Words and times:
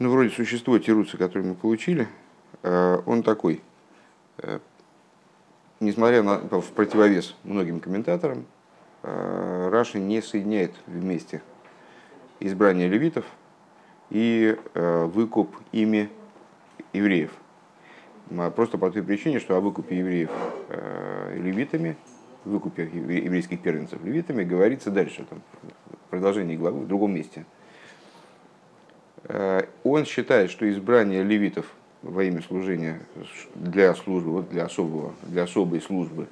Ну, 0.00 0.08
вроде 0.10 0.30
существо 0.30 0.78
Тируца, 0.78 1.18
который 1.18 1.42
мы 1.42 1.54
получили, 1.54 2.08
он 2.62 3.22
такой. 3.22 3.60
Несмотря 5.78 6.22
на 6.22 6.38
в 6.38 6.72
противовес 6.72 7.36
многим 7.44 7.80
комментаторам, 7.80 8.46
Раши 9.02 9.98
не 9.98 10.22
соединяет 10.22 10.72
вместе 10.86 11.42
избрание 12.40 12.88
левитов 12.88 13.26
и 14.08 14.56
выкуп 14.72 15.54
ими 15.70 16.08
евреев. 16.94 17.32
Просто 18.56 18.78
по 18.78 18.90
той 18.90 19.02
причине, 19.02 19.38
что 19.38 19.54
о 19.54 19.60
выкупе 19.60 19.98
евреев 19.98 20.30
левитами, 21.34 21.98
выкупе 22.46 22.84
еврейских 22.84 23.60
первенцев 23.60 24.02
левитами 24.02 24.44
говорится 24.44 24.90
дальше, 24.90 25.26
там, 25.28 25.42
в 25.62 26.10
продолжении 26.10 26.56
главы, 26.56 26.80
в 26.80 26.86
другом 26.88 27.14
месте. 27.14 27.44
Он 29.84 30.04
считает, 30.06 30.50
что 30.50 30.68
избрание 30.70 31.22
левитов 31.22 31.66
во 32.02 32.24
имя 32.24 32.42
служения 32.42 33.00
для 33.54 33.94
службы, 33.94 34.32
вот 34.32 34.48
для, 34.48 34.64
особого, 34.64 35.14
для 35.22 35.42
особой 35.42 35.80
службы 35.82 36.26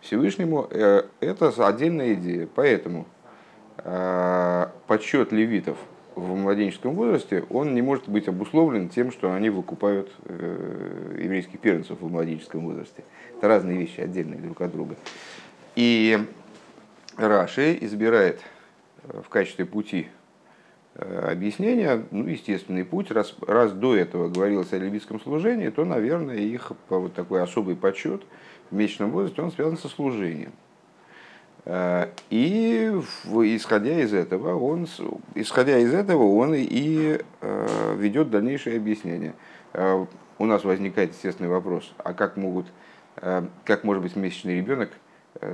Всевышнему, 0.00 0.66
э, 0.70 1.04
это 1.20 1.48
отдельная 1.66 2.14
идея. 2.14 2.48
Поэтому 2.52 3.06
подсчет 4.86 5.32
левитов– 5.32 5.78
в 6.14 6.36
младенческом 6.36 6.94
возрасте, 6.94 7.44
он 7.50 7.74
не 7.74 7.82
может 7.82 8.08
быть 8.08 8.28
обусловлен 8.28 8.88
тем, 8.88 9.12
что 9.12 9.32
они 9.32 9.50
выкупают 9.50 10.12
э, 10.24 11.18
еврейских 11.22 11.60
первенцев 11.60 12.00
в 12.00 12.10
младенческом 12.10 12.64
возрасте. 12.64 13.04
Это 13.36 13.48
разные 13.48 13.78
вещи, 13.78 14.00
отдельные 14.00 14.40
друг 14.40 14.60
от 14.60 14.72
друга. 14.72 14.96
И 15.74 16.18
Раши 17.16 17.78
избирает 17.80 18.40
э, 19.04 19.22
в 19.24 19.28
качестве 19.28 19.64
пути 19.64 20.08
э, 20.08 20.21
объяснения, 20.94 22.04
ну, 22.10 22.26
естественный 22.26 22.84
путь, 22.84 23.10
раз, 23.10 23.34
раз 23.46 23.72
до 23.72 23.96
этого 23.96 24.28
говорилось 24.28 24.72
о 24.72 24.78
левитском 24.78 25.20
служении, 25.20 25.70
то, 25.70 25.84
наверное, 25.84 26.36
их 26.36 26.72
вот 26.88 27.14
такой 27.14 27.42
особый 27.42 27.76
подсчет 27.76 28.22
в 28.70 28.74
месячном 28.74 29.10
возрасте, 29.10 29.42
он 29.42 29.52
связан 29.52 29.78
со 29.78 29.88
служением. 29.88 30.52
Э, 31.64 32.08
и 32.30 32.90
исходя 33.54 34.00
из 34.00 34.12
этого, 34.12 34.56
он, 34.56 34.86
исходя 35.34 35.78
из 35.78 35.94
этого, 35.94 36.24
он 36.24 36.54
и 36.54 37.20
э, 37.40 37.96
ведет 37.96 38.30
дальнейшее 38.30 38.76
объяснение. 38.76 39.34
Э, 39.72 40.04
у 40.38 40.44
нас 40.44 40.64
возникает 40.64 41.12
естественный 41.12 41.50
вопрос, 41.50 41.92
а 41.98 42.14
как 42.14 42.36
могут, 42.36 42.66
как 43.64 43.84
может 43.84 44.02
быть 44.02 44.16
месячный 44.16 44.56
ребенок 44.56 44.90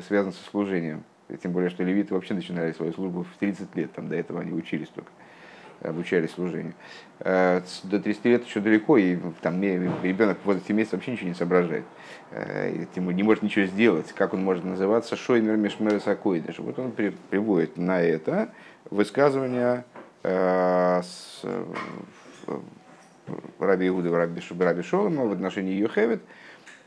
связан 0.07 0.33
со 0.33 0.43
служением? 0.49 1.05
Тем 1.43 1.53
более, 1.53 1.69
что 1.69 1.83
левиты 1.83 2.15
вообще 2.15 2.33
начинали 2.33 2.73
свою 2.73 2.95
службу 2.95 3.25
в 3.25 3.39
30 3.39 3.77
лет, 3.77 3.93
там 3.93 4.09
до 4.09 4.17
этого 4.17 4.41
они 4.41 4.53
учились 4.53 4.89
только 4.89 5.11
обучались 5.81 6.33
служению. 6.33 6.75
До 7.21 7.63
30 7.83 8.25
лет 8.27 8.45
еще 8.45 8.61
далеко, 8.61 8.97
и 8.97 9.19
там 9.41 9.61
ребенок 9.63 10.39
в 10.43 10.47
возрасте 10.47 10.73
месяца 10.73 10.97
вообще 10.97 11.13
ничего 11.13 11.29
не 11.29 11.35
соображает. 11.35 11.85
Э, 12.31 12.85
ему 12.95 13.11
не 13.11 13.23
может 13.23 13.43
ничего 13.43 13.65
сделать, 13.67 14.13
как 14.13 14.35
он 14.35 14.45
может 14.45 14.65
называться, 14.65 15.17
Шоймер 15.17 15.57
Мишмерес. 15.57 16.05
Вот 16.59 16.79
он 16.79 16.93
приводит 16.93 17.77
на 17.77 18.01
это 18.01 18.51
высказывание 18.91 19.85
э, 20.23 21.01
с, 21.03 21.43
Раби 23.59 23.89
Иуда 23.89 24.15
Раби, 24.15 24.43
Раби 24.59 24.83
Шолома 24.83 25.25
в 25.25 25.33
отношении 25.33 25.75
Йохевит, 25.75 26.21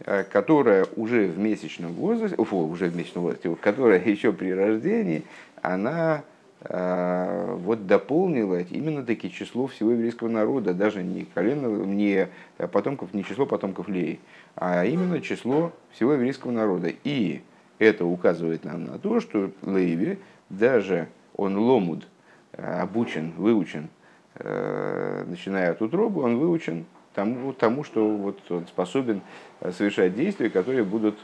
э, 0.05 0.23
которая 0.23 0.85
уже 0.95 1.27
в 1.27 1.39
месячном 1.39 1.93
возрасте, 1.93 2.35
фу, 2.43 2.67
уже 2.67 2.87
в 2.89 2.95
месячном 2.95 3.23
возрасте, 3.23 3.55
которая 3.61 3.99
еще 4.05 4.33
при 4.33 4.51
рождении, 4.53 5.23
она 5.61 6.23
вот 6.69 7.87
дополнила 7.87 8.59
именно 8.59 9.03
таки 9.03 9.31
число 9.31 9.65
всего 9.65 9.91
еврейского 9.91 10.27
народа, 10.27 10.75
даже 10.75 11.01
не 11.01 11.25
колено, 11.25 11.65
не 11.85 12.29
потомков, 12.71 13.15
не 13.15 13.23
число 13.23 13.47
потомков 13.47 13.87
Леи, 13.87 14.19
а 14.55 14.85
именно 14.85 15.21
число 15.21 15.71
всего 15.91 16.13
еврейского 16.13 16.51
народа. 16.51 16.91
И 17.03 17.41
это 17.81 18.05
указывает 18.05 18.63
нам 18.63 18.85
на 18.85 18.99
то, 18.99 19.19
что 19.19 19.49
Леви, 19.63 20.19
даже 20.49 21.07
он 21.35 21.57
ломуд, 21.57 22.07
э, 22.53 22.81
обучен, 22.81 23.31
выучен, 23.37 23.89
э, 24.35 25.25
начиная 25.27 25.71
от 25.71 25.81
утробы, 25.81 26.21
он 26.21 26.37
выучен 26.37 26.85
тому, 27.15 27.53
тому 27.53 27.83
что 27.83 28.07
вот 28.07 28.39
он 28.51 28.67
способен 28.67 29.21
э, 29.61 29.71
совершать 29.71 30.15
действия, 30.15 30.51
которые 30.51 30.83
будут 30.83 31.17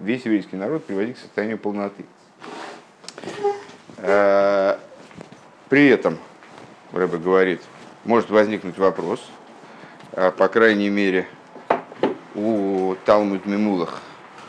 весь 0.00 0.24
еврейский 0.24 0.56
народ 0.56 0.84
приводить 0.84 1.16
к 1.16 1.20
состоянию 1.20 1.58
полноты. 1.58 2.04
При 4.00 5.88
этом, 5.88 6.18
Рэбе 6.92 7.18
говорит, 7.18 7.60
может 8.04 8.30
возникнуть 8.30 8.78
вопрос, 8.78 9.20
по 10.12 10.48
крайней 10.48 10.88
мере, 10.88 11.28
у 12.34 12.96
Талмуд 13.04 13.44
Мемулах, 13.46 14.00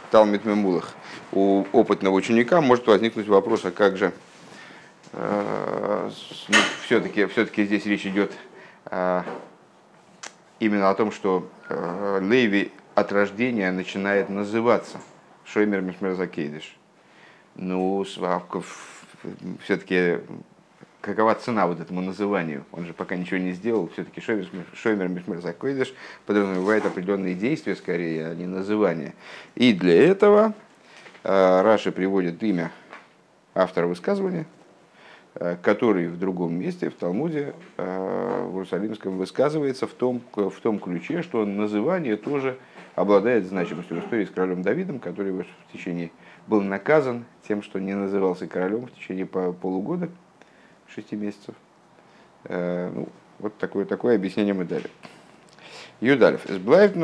Талмуд 0.10 0.46
Мемулах, 0.46 0.94
у 1.32 1.66
опытного 1.72 2.14
ученика 2.14 2.62
может 2.62 2.88
возникнуть 2.88 3.28
вопрос, 3.28 3.66
а 3.66 3.72
как 3.72 3.98
же 3.98 4.12
э, 5.14 6.10
ну, 6.50 6.58
все-таки 6.86 7.26
все 7.26 7.46
здесь 7.46 7.86
речь 7.86 8.06
идет 8.06 8.32
э, 8.86 9.24
именно 10.60 10.90
о 10.90 10.96
том, 10.96 11.12
что 11.12 11.50
э, 11.70 12.20
Леви 12.22 12.72
от 12.96 13.12
рождения 13.12 13.72
начинает 13.72 14.30
называться 14.30 14.98
Шоймер 15.46 15.82
Мишмерзакейдыш. 15.82 16.76
Ну, 17.56 18.06
все-таки 19.64 20.20
какова 21.02 21.36
цена 21.36 21.68
вот 21.68 21.80
этому 21.80 22.02
называнию. 22.02 22.64
Он 22.72 22.86
же 22.86 22.94
пока 22.94 23.16
ничего 23.16 23.40
не 23.40 23.52
сделал, 23.52 23.90
все-таки 23.94 24.22
Шоймер 24.22 25.08
Мишмер 25.08 25.42
Закойдыш 25.42 25.94
подразумевает 26.26 26.86
определенные 26.86 27.36
действия 27.36 27.76
скорее, 27.76 28.28
а 28.28 28.36
не 28.36 28.46
называние. 28.46 29.14
И 29.56 29.74
для 29.74 30.08
этого 30.08 30.54
э, 31.24 31.62
Раши 31.62 31.92
приводит 31.92 32.42
имя 32.44 32.72
автора 33.56 33.88
высказывания, 33.88 34.46
э, 35.36 35.58
который 35.62 36.08
в 36.08 36.18
другом 36.20 36.54
месте, 36.54 36.90
в 36.90 36.94
Талмуде, 36.94 37.56
э, 37.78 38.48
в 38.48 38.54
Иерусалимском, 38.54 39.18
высказывается 39.18 39.88
в 39.88 39.94
том, 39.94 40.22
в 40.36 40.60
том 40.62 40.80
ключе, 40.80 41.24
что 41.24 41.46
называние 41.46 42.16
тоже 42.16 42.58
обладает 42.96 43.46
значимостью 43.46 43.98
в 43.98 44.06
истории 44.06 44.26
с 44.26 44.30
королем 44.30 44.62
Давидом, 44.62 45.00
который 45.00 45.32
в 45.32 45.46
течение 45.74 46.12
был 46.52 46.62
наказан 46.62 47.24
тем, 47.48 47.64
что 47.64 47.80
не 47.80 47.94
назывался 47.96 48.46
королем 48.46 48.88
в 48.88 48.92
течение 48.92 49.26
полугода, 49.26 50.10
шести 50.94 51.16
месяцев. 51.16 51.56
Э, 52.44 52.92
ну, 52.94 53.08
вот 53.40 53.58
такое, 53.58 53.86
такое 53.86 54.16
объяснение 54.16 54.54
мы 54.54 54.66
дали. 54.66 54.88
Юдалев. 56.02 56.46
Эсблайт 56.50 56.98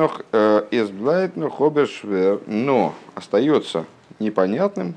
хобершвер, 1.50 2.42
но 2.46 2.94
остается 3.16 3.86
непонятным, 4.20 4.96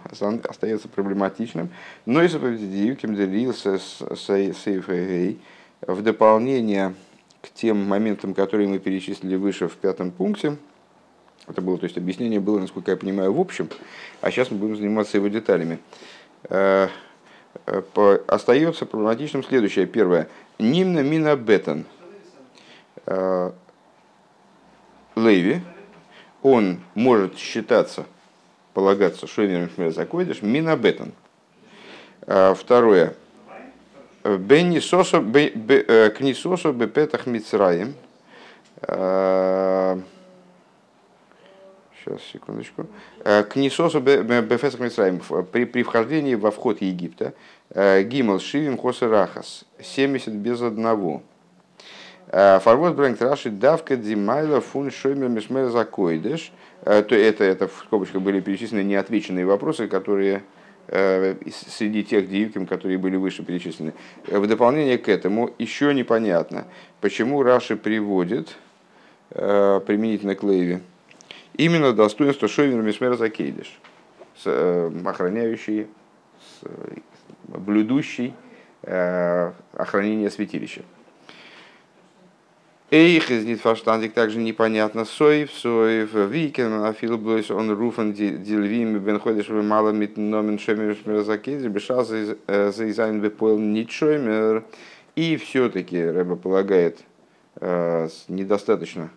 остается 0.49 0.89
проблематичным, 0.89 1.71
но 2.05 2.21
если 2.21 2.39
победителем 2.39 3.15
делился 3.15 3.79
с 3.79 4.31
в 5.81 6.03
дополнение 6.03 6.95
к 7.41 7.51
тем 7.51 7.87
моментам, 7.87 8.35
которые 8.35 8.69
мы 8.69 8.81
перечислили 8.81 9.37
выше 9.37 9.69
в 9.69 9.77
пятом 9.77 10.11
пункте, 10.11 10.57
это 11.51 11.61
было, 11.63 11.79
то 11.79 11.85
есть 11.85 11.97
объяснение 11.97 12.41
было, 12.41 12.59
насколько 12.59 12.91
я 12.91 12.97
понимаю, 12.97 13.33
в 13.33 13.41
общем, 13.41 13.69
а 14.21 14.31
сейчас 14.31 14.51
мы 14.51 14.59
будем 14.59 14.77
заниматься 14.77 15.17
его 15.17 15.29
деталями. 15.29 15.79
Э, 16.45 16.89
остается 18.27 18.87
проблематичным 18.87 19.43
следующее. 19.43 19.87
Первое. 19.87 20.29
Нимна 20.59 21.03
мина 21.03 21.37
бетон. 21.37 21.85
Э, 23.07 23.53
Леви, 25.17 25.61
он 26.43 26.81
может 26.95 27.37
считаться, 27.37 28.07
полагаться, 28.73 29.27
что 29.27 29.27
Шойнер 29.27 29.71
Закойдыш, 29.91 30.43
мина 30.43 30.77
бетон. 30.77 31.13
Э, 32.23 32.55
второе. 32.55 33.15
Беннисосо 34.23 35.25
э, 35.35 36.11
книсосо 36.11 36.73
бепетах 36.73 37.27
мицраем. 37.27 37.95
Сейчас, 42.03 42.21
секундочку. 42.33 42.87
Э, 43.25 43.43
к 43.43 43.57
Нисосу 43.57 44.01
Бефесах 44.01 44.81
Мисраим 44.81 45.21
при, 45.53 45.65
при 45.67 45.83
вхождении 45.83 46.35
во 46.35 46.51
вход 46.51 46.81
Египта 46.81 47.35
э, 47.69 48.03
Гимал 48.05 48.41
Шивим 48.41 48.79
Хосерахас 48.79 49.67
70 49.83 50.33
без 50.33 50.63
одного. 50.63 51.23
Э, 52.29 52.59
Фарвоз 52.61 52.95
Брэнк 52.95 53.21
Раши 53.21 53.51
Давка 53.51 53.97
Димайла 53.97 54.63
Фун 54.63 54.91
Шоймер 54.91 55.29
Мишмер 55.29 55.69
Закойдеш. 55.69 56.53
То 56.83 57.15
это, 57.15 57.45
это 57.45 57.69
в 57.69 57.85
скобочках 57.85 58.23
были 58.23 58.41
перечислены 58.41 58.83
неотвеченные 58.83 59.45
вопросы, 59.45 59.87
которые 59.87 60.43
среди 60.89 62.03
тех 62.03 62.31
диюким, 62.31 62.67
которые 62.67 62.97
были 62.97 63.17
выше 63.17 63.45
перечислены. 63.45 63.93
В 64.27 64.47
дополнение 64.47 64.97
к 64.97 65.11
этому 65.11 65.51
еще 65.59 65.93
непонятно, 65.93 66.65
почему 67.03 67.43
Раши 67.43 67.77
приводит 67.77 68.57
применительно 69.29 70.35
к 70.35 70.43
Лейве 70.43 70.81
именно 71.61 71.93
достоинство 71.93 72.49
Шойвер 72.49 72.81
Мишмер 72.83 73.17
Закейдиш, 73.17 73.79
э, 74.45 74.91
охраняющий, 75.05 75.89
блюдущий 77.45 78.35
э, 78.83 79.53
охранение 79.75 80.31
святилища. 80.31 80.83
Эйх 82.91 83.31
из 83.31 83.45
нитфаштандик 83.45 84.15
также 84.15 84.39
непонятно. 84.39 85.05
Соев, 85.05 85.53
соев, 85.53 86.13
викен, 86.13 86.83
афил 86.83 87.19
блойс, 87.19 87.51
он 87.51 87.71
руфан 87.71 88.13
дильвим, 88.13 88.99
бен 88.99 89.21
ходишь 89.21 89.49
вы 89.49 89.63
мало 89.63 89.91
мит 89.91 90.17
номен 90.17 90.59
шемер 90.59 90.97
шмерзакейдж, 90.97 91.69
бешал 91.69 92.05
за 92.05 92.37
изайн 92.47 93.21
бепойл 93.21 93.59
нитшоймер. 93.59 94.65
И 95.15 95.37
все-таки 95.37 96.03
Рэба 96.03 96.35
полагает 96.35 96.99
э, 97.61 98.09
недостаточно 98.27 99.11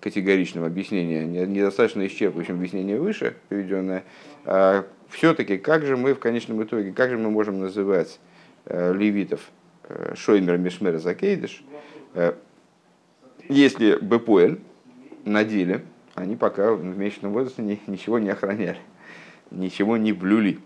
категоричного 0.00 0.66
объяснения, 0.66 1.24
недостаточно 1.46 2.06
исчерпывающим 2.06 2.52
объяснение 2.52 2.98
выше 2.98 3.36
приведенное. 3.48 4.04
А 4.44 4.86
все-таки 5.08 5.58
как 5.58 5.84
же 5.84 5.96
мы 5.96 6.14
в 6.14 6.18
конечном 6.18 6.62
итоге, 6.62 6.92
как 6.92 7.10
же 7.10 7.18
мы 7.18 7.30
можем 7.30 7.60
называть 7.60 8.18
э, 8.64 8.92
левитов 8.94 9.40
э, 9.88 10.14
Шоймер 10.16 10.58
Мишмер 10.58 10.98
Закейдыш, 10.98 11.62
если 13.48 13.98
Бепуэль 14.00 14.60
на 15.24 15.44
деле, 15.44 15.82
они 16.14 16.36
пока 16.36 16.72
в 16.72 16.84
месячном 16.84 17.32
возрасте 17.32 17.62
ни, 17.62 17.80
ничего 17.86 18.18
не 18.18 18.30
охраняли, 18.30 18.78
ничего 19.50 19.96
не 19.96 20.12
блюли. 20.12 20.58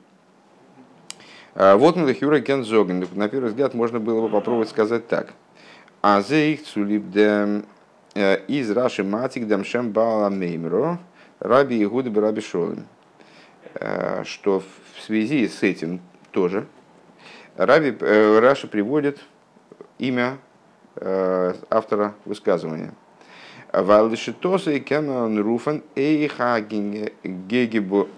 А 1.55 1.77
вот 1.77 1.97
на 1.97 2.13
Хюра 2.13 2.41
Кензоген. 2.41 3.07
На 3.15 3.29
первый 3.29 3.49
взгляд 3.49 3.75
можно 3.75 4.01
было 4.01 4.23
бы 4.23 4.29
попробовать 4.29 4.69
сказать 4.69 5.07
так. 5.07 5.33
А 6.03 6.21
за 6.21 6.37
их 6.37 6.65
цулип 6.65 7.11
дем 7.11 7.59
э, 7.59 7.63
из 8.15 8.71
Раши 8.71 9.05
Матик 9.05 9.47
дем 9.47 9.65
шем 9.65 9.91
бала 9.93 10.29
меймро 10.31 10.99
раби 11.41 11.83
Игуды 11.83 12.13
раби 12.21 12.41
Шолем. 12.41 12.87
Э, 13.75 14.23
что 14.25 14.61
в 14.61 15.03
связи 15.03 15.49
с 15.49 15.63
этим 15.63 16.01
тоже 16.31 16.67
Раби, 17.57 17.97
э, 18.01 18.39
Раши 18.39 18.67
приводит 18.69 19.21
имя 19.99 20.39
Э, 20.97 21.55
автора 21.71 22.15
высказывания. 22.25 22.95
Валдишитоса 23.73 24.71
и 24.71 24.79
Кэмон 24.79 25.41
Руфан 25.41 25.83
Эйха 25.97 26.61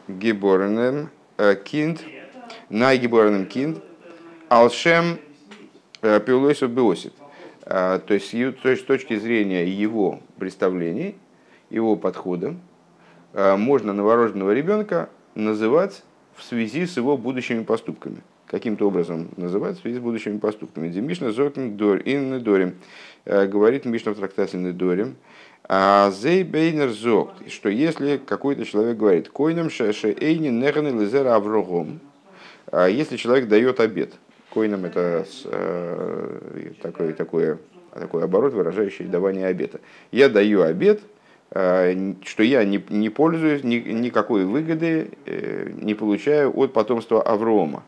Геборенем 0.06 1.08
э, 1.38 1.54
Кинд 1.54 2.02
Найгеборенем 2.68 3.46
Кинд 3.46 3.82
Алшем 4.50 5.18
э, 6.02 6.20
Пиулойсов 7.66 8.32
Биосит. 8.32 8.60
То 8.60 8.68
есть, 8.70 8.82
с 8.82 8.84
точки 8.84 9.16
зрения 9.16 9.66
его 9.66 10.20
представлений, 10.38 11.16
его 11.70 11.96
подхода, 11.96 12.54
можно 13.34 13.92
новорожденного 13.92 14.52
ребенка 14.52 15.10
называть 15.34 16.02
в 16.36 16.42
связи 16.44 16.86
с 16.86 16.96
его 16.96 17.16
будущими 17.16 17.64
поступками 17.64 18.22
каким-то 18.46 18.86
образом 18.86 19.28
называть 19.36 19.78
в 19.78 19.80
связи 19.82 19.96
с 19.96 20.00
будущими 20.00 20.38
поступками. 20.38 20.88
Демишна 20.88 21.32
зокин 21.32 21.76
дор 21.76 22.00
ин 22.04 22.40
дорим. 22.42 22.76
Э, 23.24 23.46
говорит 23.46 23.84
Мишна 23.84 24.12
в 24.12 24.16
трактате 24.16 24.56
Недорим. 24.56 25.16
А 25.68 26.12
зей 26.12 26.44
бейнер 26.44 26.90
зок, 26.90 27.32
что 27.48 27.68
если 27.68 28.18
какой-то 28.18 28.64
человек 28.64 28.96
говорит, 28.96 29.28
койнам 29.30 29.68
шеше 29.68 30.12
эйни 30.12 30.48
неханы 30.48 30.88
лизера 30.88 31.34
аврогом, 31.34 31.98
а 32.70 32.86
если 32.86 33.16
человек 33.16 33.48
дает 33.48 33.80
обед, 33.80 34.12
койнам 34.56 34.86
это 34.86 35.26
э, 35.44 36.72
такой, 36.80 37.12
такой, 37.12 37.58
такой 37.92 38.24
оборот, 38.24 38.54
выражающий 38.54 39.04
давание 39.04 39.48
обета. 39.48 39.80
Я 40.12 40.30
даю 40.30 40.62
обед, 40.62 41.02
э, 41.50 42.14
что 42.24 42.42
я 42.42 42.64
не, 42.64 42.82
не 42.88 43.10
пользуюсь, 43.10 43.64
ни, 43.64 43.76
никакой 43.76 44.46
выгоды 44.46 45.10
не 45.26 45.92
получаю 45.94 46.58
от 46.58 46.72
потомства 46.72 47.22
Аврома. 47.22 47.82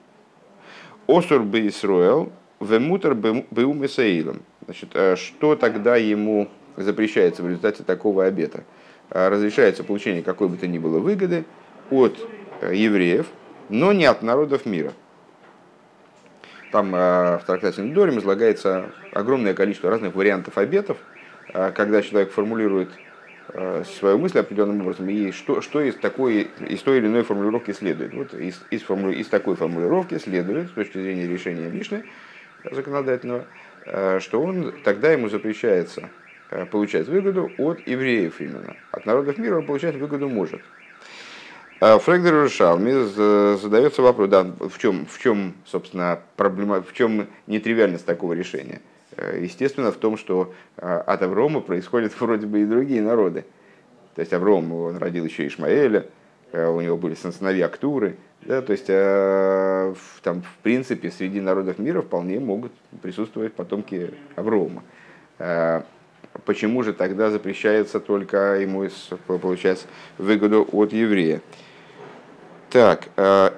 Осур 1.06 1.42
бы 1.42 1.66
Исруэл, 1.66 2.30
вемутер 2.60 3.14
бы 3.14 3.64
умесаилом. 3.64 4.42
Значит, 4.66 4.90
э, 4.92 5.16
что 5.16 5.56
тогда 5.56 5.96
ему 5.96 6.48
запрещается 6.76 7.42
в 7.42 7.48
результате 7.48 7.82
такого 7.82 8.26
обета? 8.26 8.64
Э, 9.08 9.28
разрешается 9.30 9.84
получение 9.84 10.22
какой 10.22 10.48
бы 10.48 10.58
то 10.58 10.66
ни 10.66 10.76
было 10.76 10.98
выгоды 10.98 11.46
от 11.90 12.18
э, 12.60 12.74
евреев, 12.74 13.26
но 13.70 13.94
не 13.94 14.04
от 14.04 14.20
народов 14.22 14.66
мира. 14.66 14.92
Там 16.70 16.90
в 16.90 17.42
трактате 17.46 17.82
Недорим 17.82 18.18
излагается 18.18 18.90
огромное 19.12 19.54
количество 19.54 19.90
разных 19.90 20.14
вариантов 20.14 20.58
обетов, 20.58 20.98
когда 21.52 22.02
человек 22.02 22.30
формулирует 22.30 22.90
Э, 23.54 23.82
свою 23.98 24.18
мысль 24.18 24.40
определенным 24.40 24.82
образом, 24.82 25.08
и 25.08 25.32
что, 25.32 25.62
что 25.62 25.80
из, 25.80 25.94
такой, 25.94 26.50
из 26.68 26.82
той 26.82 26.98
или 26.98 27.06
иной 27.06 27.22
формулировки 27.22 27.72
следует. 27.72 28.12
Вот 28.12 28.34
из, 28.34 28.62
из, 28.70 28.82
форму, 28.82 29.10
из 29.10 29.26
такой 29.28 29.56
формулировки 29.56 30.18
следует, 30.18 30.68
с 30.68 30.72
точки 30.72 30.98
зрения 30.98 31.26
решения 31.26 31.70
Мишны 31.70 32.04
законодательного, 32.70 33.46
э, 33.86 34.20
что 34.20 34.42
он, 34.42 34.74
тогда 34.84 35.12
ему 35.12 35.30
запрещается 35.30 36.10
э, 36.50 36.66
получать 36.66 37.08
выгоду 37.08 37.50
от 37.56 37.86
евреев 37.86 38.38
именно. 38.42 38.76
От 38.90 39.06
народов 39.06 39.38
мира 39.38 39.56
он 39.56 39.66
получать 39.66 39.94
выгоду 39.96 40.28
может. 40.28 40.60
Фрегдер 41.80 42.34
Рушалми 42.34 43.56
задается 43.56 44.02
вопрос, 44.02 44.28
да, 44.28 44.42
в 44.42 44.78
чем, 44.78 45.06
в 45.06 45.18
чем, 45.18 45.54
собственно, 45.64 46.20
проблема, 46.36 46.82
в 46.82 46.92
чем 46.92 47.28
нетривиальность 47.46 48.04
такого 48.04 48.32
решения– 48.32 48.80
Э, 49.18 49.36
естественно, 49.42 49.90
в 49.90 49.96
том, 49.96 50.16
что 50.16 50.54
э, 50.76 51.02
от 51.06 51.22
Аврома 51.22 51.60
происходят 51.60 52.12
вроде 52.20 52.46
бы 52.46 52.62
и 52.62 52.64
другие 52.64 53.02
народы. 53.02 53.44
То 54.14 54.20
есть 54.20 54.32
Авром, 54.32 54.72
он 54.72 54.96
родил 54.96 55.24
еще 55.24 55.46
Ишмаэля, 55.46 56.06
э, 56.52 56.66
у 56.68 56.80
него 56.80 56.96
были 56.96 57.14
сыновья 57.14 57.66
Актуры. 57.66 58.16
Да, 58.42 58.62
то 58.62 58.72
есть, 58.72 58.86
там, 60.22 60.42
в 60.42 60.62
принципе, 60.62 61.10
среди 61.10 61.40
народов 61.40 61.80
мира 61.80 62.02
вполне 62.02 62.38
могут 62.38 62.70
присутствовать 63.02 63.52
потомки 63.52 64.14
Аврома. 64.36 64.84
Почему 66.44 66.84
же 66.84 66.92
тогда 66.92 67.30
запрещается 67.30 67.98
только 67.98 68.60
ему 68.60 68.88
получать 69.26 69.88
выгоду 70.18 70.66
от 70.70 70.92
еврея? 70.92 71.42
Так, 72.70 73.08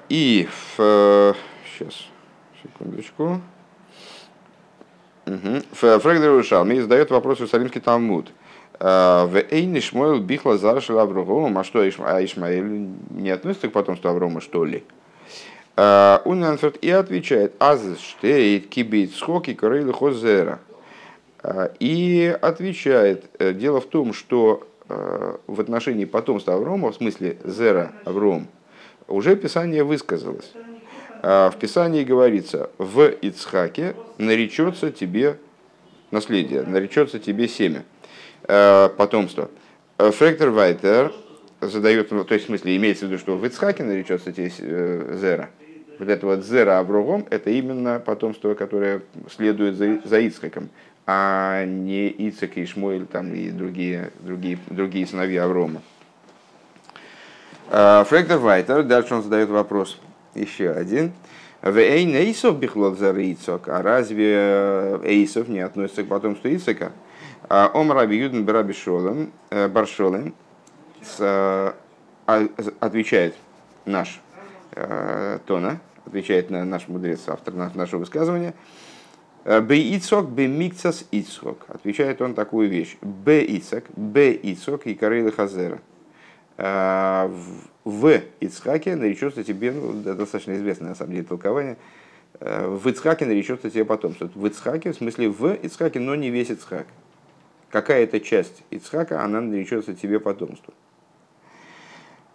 и 0.09 0.47
в... 0.77 1.35
сейчас, 1.65 2.07
секундочку. 2.63 3.41
Фрегдер 5.25 6.31
Ушалми 6.31 6.79
задает 6.79 7.11
вопрос 7.11 7.39
Иерусалимский 7.39 7.81
Талмуд. 7.81 8.31
«А, 8.83 9.27
в 9.27 9.37
Эйни 9.37 9.79
Шмойл 9.79 10.19
Бихла 10.19 10.57
Зарашил 10.57 10.97
Аврогом, 10.97 11.55
а 11.57 11.63
что 11.63 11.81
а 11.81 12.25
Ишмаэль 12.25 12.89
не 13.11 13.29
относится 13.29 13.67
к 13.67 13.73
потомству 13.73 14.09
Аврома, 14.09 14.41
что 14.41 14.65
ли? 14.65 14.83
«А, 15.77 16.21
Унанферт 16.25 16.77
и 16.77 16.89
отвечает, 16.89 17.53
аз 17.59 17.81
штейт 17.99 18.69
кибит 18.69 19.13
схоки 19.13 19.53
корейли 19.53 19.91
хозера. 19.91 20.59
И 21.79 22.37
отвечает, 22.39 23.25
э, 23.39 23.53
дело 23.53 23.81
в 23.81 23.87
том, 23.87 24.13
что 24.13 24.67
э, 24.89 25.37
в 25.47 25.59
отношении 25.59 26.05
потомства 26.05 26.53
Аврома, 26.53 26.91
в 26.91 26.95
смысле 26.95 27.37
Зера 27.43 27.93
Авром, 28.05 28.47
уже 29.11 29.35
Писание 29.35 29.83
высказалось. 29.83 30.51
А, 31.23 31.51
в 31.51 31.57
Писании 31.57 32.03
говорится, 32.03 32.69
в 32.77 33.07
Ицхаке 33.09 33.95
наречется 34.17 34.91
тебе 34.91 35.37
наследие, 36.09 36.63
наречется 36.63 37.19
тебе 37.19 37.47
семя, 37.47 37.83
а, 38.43 38.89
потомство. 38.89 39.49
А, 39.97 40.11
Фректор 40.11 40.49
Вайтер 40.49 41.13
задает, 41.61 42.09
ну, 42.11 42.23
то 42.23 42.33
есть 42.33 42.45
в 42.45 42.47
смысле 42.47 42.75
имеется 42.75 43.05
в 43.05 43.09
виду, 43.09 43.19
что 43.19 43.37
в 43.37 43.45
Ицхаке 43.45 43.83
наречется 43.83 44.31
тебе 44.31 44.51
э, 44.57 45.17
Зера. 45.19 45.49
Вот 45.99 46.09
это 46.09 46.25
вот 46.25 46.43
Зера 46.43 46.79
Аврогом, 46.79 47.27
это 47.29 47.51
именно 47.51 47.99
потомство, 47.99 48.55
которое 48.55 49.01
следует 49.29 49.75
за, 49.75 50.01
за 50.03 50.19
Ицхаком, 50.19 50.69
а 51.05 51.63
не 51.65 52.07
Ицхак 52.07 52.57
и 52.57 52.65
Шмуэль 52.65 53.05
там, 53.05 53.31
и 53.35 53.51
другие, 53.51 54.09
другие, 54.21 54.57
другие 54.71 55.05
сыновья 55.05 55.43
Аврома. 55.43 55.83
Фректор 57.71 58.37
Вайтер, 58.37 58.83
дальше 58.83 59.15
он 59.15 59.23
задает 59.23 59.49
вопрос– 59.49 59.97
еще 60.35 60.71
один. 60.71 61.13
Эйн 61.61 62.15
Эйсов 62.15 62.57
бихлот 62.57 62.97
за 62.97 63.11
Ицок. 63.11 63.67
А 63.67 63.81
разве 63.81 64.33
э, 64.35 64.99
Эйсов 65.03 65.47
не 65.47 65.59
относится 65.59 66.03
к 66.03 66.07
потомству 66.07 66.49
Ицека? 66.49 66.91
А 67.49 67.69
Ом 67.73 67.91
Раби 67.91 68.17
Юден 68.17 68.45
Бараби 68.45 68.73
Шолем, 68.73 69.31
э, 69.49 69.67
Баршолем 69.67 70.33
э, 71.19 71.73
а, 72.27 72.47
отвечает 72.79 73.35
наш 73.85 74.21
Тона, 75.47 75.81
отвечает 76.05 76.49
на 76.49 76.63
наш 76.63 76.87
мудрец, 76.87 77.27
автор 77.27 77.53
нашего 77.53 77.99
высказывания. 77.99 78.53
Б 79.43 79.75
Ицок, 79.75 80.29
Б 80.29 80.47
Микцас 80.47 81.03
Ицхок. 81.11 81.65
Отвечает 81.67 82.21
он 82.21 82.35
такую 82.35 82.69
вещь. 82.69 82.95
Б 83.01 83.43
Ицок, 83.43 83.83
Б 83.97 84.31
Ицок 84.41 84.85
и 84.85 84.93
Карелы 84.93 85.33
Хазера 85.33 85.79
в 87.83 88.21
Ицхаке 88.39 88.95
наречется 88.95 89.43
тебе, 89.43 89.71
ну, 89.71 89.93
достаточно 89.93 90.55
известное 90.55 90.89
на 90.89 90.95
самом 90.95 91.13
деле 91.13 91.23
толкование, 91.23 91.77
э, 92.39 92.67
в 92.67 92.87
Ицхаке 92.87 93.25
наречется 93.25 93.69
тебе 93.69 93.85
потомство. 93.85 94.29
В 94.33 94.45
Ицхаке, 94.45 94.91
в 94.91 94.95
смысле 94.95 95.29
в 95.29 95.53
Ицхаке, 95.53 95.99
но 95.99 96.15
не 96.15 96.29
весь 96.29 96.51
Ицхак. 96.51 96.85
Какая-то 97.71 98.19
часть 98.19 98.63
Ицхака, 98.69 99.23
она 99.23 99.41
наречется 99.41 99.95
тебе 99.95 100.19
потомству. 100.19 100.73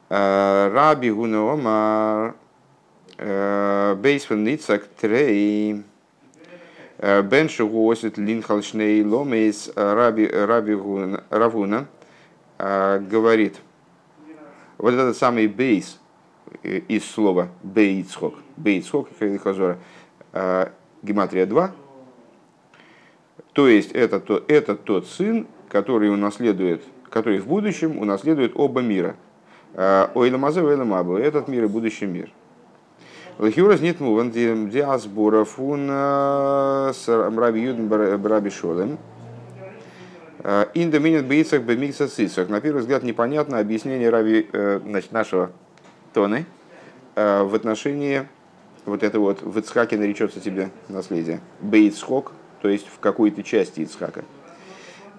Э, 0.09 0.71
Раби 0.73 1.11
Гунаомар 1.11 2.35
э, 3.19 3.95
Бейсфен 3.97 4.47
Ицхак 4.49 4.87
Трей 5.01 5.85
Бен 6.99 7.49
Шигуосит 7.51 8.17
Линхалшней 8.17 9.05
Ломейс 9.05 9.71
Раби 9.77 10.27
Равуна 10.27 11.89
говорит, 12.59 13.57
вот 14.79 14.95
этот 14.95 15.17
самый 15.17 15.47
бейс 15.47 16.01
из 16.63 17.05
слова 17.05 17.49
бейцхок, 17.63 18.35
бейцхок, 18.57 19.09
Хазора, 19.43 19.79
гематрия 21.03 21.47
2, 21.47 21.73
то 23.53 23.69
есть 23.69 23.93
это, 23.93 24.21
то, 24.21 24.43
это 24.49 24.77
тот 24.77 25.07
сын, 25.07 25.47
который 25.69 26.11
унаследует, 26.13 26.83
который 27.09 27.39
в 27.39 27.47
будущем 27.47 27.99
унаследует 27.99 28.53
оба 28.55 28.83
мира. 28.83 29.17
Ойламазе, 29.75 30.63
ойламабу, 30.63 31.17
этот 31.17 31.49
мир 31.49 31.65
и 31.65 31.69
будущий 31.69 32.07
мир. 32.07 32.31
Лахиурас 33.39 33.81
нет 33.81 34.01
муван 34.01 34.31
диасбора 34.31 35.45
фун 35.45 35.89
с 35.89 37.05
Раби 37.07 37.61
Юден 37.61 37.91
Раби 38.25 38.51
Шолем. 38.51 38.99
Индоминит 40.75 41.27
бейцах 41.27 41.63
бемикса 41.63 42.07
цицах. 42.07 42.49
На 42.49 42.61
первый 42.61 42.79
взгляд 42.79 43.03
непонятно 43.03 43.59
объяснение 43.59 44.11
Раби, 44.11 44.49
значит, 44.53 45.11
нашего 45.11 45.51
Тоны 46.15 46.47
в 47.17 47.53
отношении 47.53 48.29
вот 48.85 49.03
это 49.03 49.19
вот 49.19 49.43
в 49.43 49.59
Ицхаке 49.59 49.97
наречется 49.97 50.39
тебе 50.39 50.71
наследие. 50.89 51.41
Бейцхок, 51.61 52.31
то 52.63 52.69
есть 52.69 52.87
в 52.87 53.01
какой-то 53.01 53.43
части 53.43 53.81
Ицхака. 53.81 54.25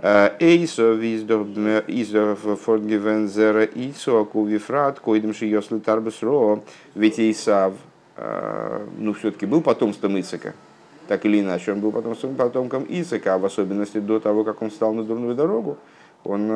Эйсо 0.02 0.94
виздор 0.94 1.46
форгивен 2.36 3.28
зера 3.28 3.66
Исо 3.66 4.24
кувифрат 4.24 5.02
койдем 5.02 5.34
шиёсли 5.34 5.80
тарбес 5.80 6.22
ро. 6.22 6.64
Ведь 6.96 7.20
Исав, 7.20 7.74
ну, 8.16 9.14
все-таки 9.14 9.46
был 9.46 9.62
потомством 9.62 10.18
Ицека. 10.18 10.54
Так 11.08 11.26
или 11.26 11.40
иначе, 11.40 11.72
он 11.74 11.80
был 11.80 11.92
потомством, 11.92 12.36
потомком 12.36 12.86
Ицека, 12.88 13.36
а 13.36 13.38
в 13.38 13.46
особенности 13.46 14.00
до 14.00 14.20
того, 14.20 14.44
как 14.44 14.62
он 14.62 14.70
встал 14.70 14.94
на 14.94 15.04
дурную 15.04 15.36
дорогу, 15.36 15.78
он 16.24 16.48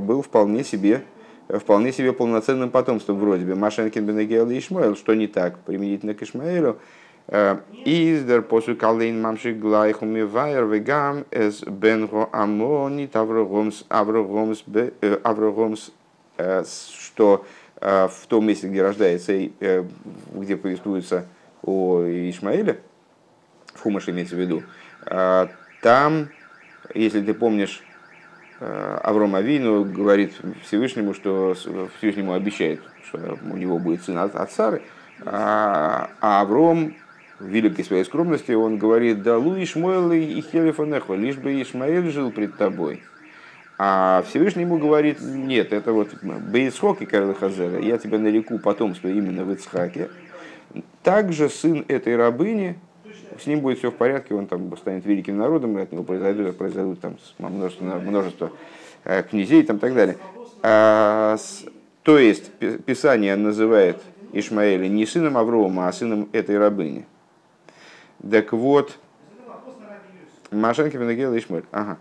был 0.00 0.22
вполне 0.22 0.64
себе 0.64 1.02
вполне 1.48 1.92
себе 1.92 2.12
полноценным 2.12 2.70
потомством 2.70 3.18
вроде 3.18 3.44
бы. 3.44 3.54
Машенкин 3.54 4.04
Бенегел 4.04 4.50
и 4.50 4.58
Ишмаэл, 4.58 4.96
что 4.96 5.14
не 5.14 5.26
так, 5.28 5.58
применительно 5.58 6.14
к 6.14 6.22
Ишмаэлю. 6.22 6.76
Издер 7.84 8.42
посу 8.42 8.76
калейн 8.76 9.20
мамшик 9.20 9.58
глайх 9.58 10.02
умивайер 10.02 10.64
вегам 10.64 11.24
эс 11.30 11.62
бенго 11.62 12.28
амонит 12.32 13.16
аврогомс 13.16 13.84
аврогомс 13.88 14.64
аврогомс 15.24 15.90
что 16.36 17.44
в 17.80 18.26
том 18.28 18.46
месте, 18.46 18.68
где 18.68 18.82
рождается, 18.82 19.32
где 19.36 20.56
повествуется 20.56 21.26
о 21.62 22.02
Ишмаэле, 22.02 22.78
в 23.76 23.80
Хумаше 23.80 24.10
имеется 24.10 24.34
в 24.34 24.38
виду, 24.38 24.62
там, 25.82 26.28
если 26.94 27.20
ты 27.22 27.34
помнишь, 27.34 27.82
Авром 28.58 29.34
Авину 29.34 29.84
говорит 29.84 30.32
Всевышнему, 30.64 31.14
что 31.14 31.54
Всевышнему 31.98 32.32
обещает, 32.32 32.80
что 33.06 33.38
у 33.50 33.56
него 33.56 33.78
будет 33.78 34.02
сын 34.02 34.18
от, 34.18 34.34
от 34.34 34.50
Сары, 34.50 34.82
а, 35.24 36.10
а 36.20 36.40
Авром 36.40 36.94
в 37.38 37.46
великой 37.46 37.84
своей 37.84 38.04
скромности, 38.04 38.52
он 38.52 38.78
говорит, 38.78 39.22
да 39.22 39.36
лу 39.36 39.62
Ишмаэл 39.62 40.12
и 40.12 40.40
Хелефанехва, 40.40 41.14
лишь 41.14 41.36
бы 41.36 41.60
Ишмаэль 41.60 42.10
жил 42.10 42.30
пред 42.30 42.56
тобой. 42.56 43.02
А 43.78 44.24
Всевышний 44.26 44.62
ему 44.62 44.78
говорит, 44.78 45.20
нет, 45.20 45.72
это 45.72 45.92
вот 45.92 46.14
Бейсхок 46.22 47.02
и 47.02 47.06
Карл 47.06 47.34
Хазера, 47.34 47.78
я 47.78 47.98
тебя 47.98 48.18
нареку 48.18 48.58
потомство 48.58 49.08
именно 49.08 49.44
в 49.44 49.52
Ицхаке. 49.52 50.08
Также 51.02 51.50
сын 51.50 51.84
этой 51.88 52.16
рабыни, 52.16 52.78
с 53.40 53.46
ним 53.46 53.60
будет 53.60 53.78
все 53.78 53.90
в 53.90 53.94
порядке, 53.94 54.34
он 54.34 54.46
там 54.46 54.76
станет 54.76 55.04
великим 55.06 55.36
народом, 55.36 55.78
и 55.78 55.82
от 55.82 55.92
него 55.92 56.02
произойдут, 56.02 56.56
произойдут 56.56 57.00
там 57.00 57.16
множество, 57.38 57.84
множество 57.84 58.50
э, 59.04 59.22
князей 59.22 59.62
и 59.62 59.64
так 59.64 59.80
далее. 59.80 60.16
А, 60.62 61.36
то 62.02 62.18
есть 62.18 62.50
Писание 62.52 63.36
называет 63.36 64.00
Ишмаэля 64.32 64.88
не 64.88 65.06
сыном 65.06 65.36
Аврома, 65.36 65.88
а 65.88 65.92
сыном 65.92 66.28
этой 66.32 66.58
рабыни. 66.58 67.04
Так 68.28 68.52
вот, 68.52 68.96
Машенки 70.50 70.96
Венегел 70.96 71.36
Ишмаэль. 71.36 71.64
Ага. 71.72 71.98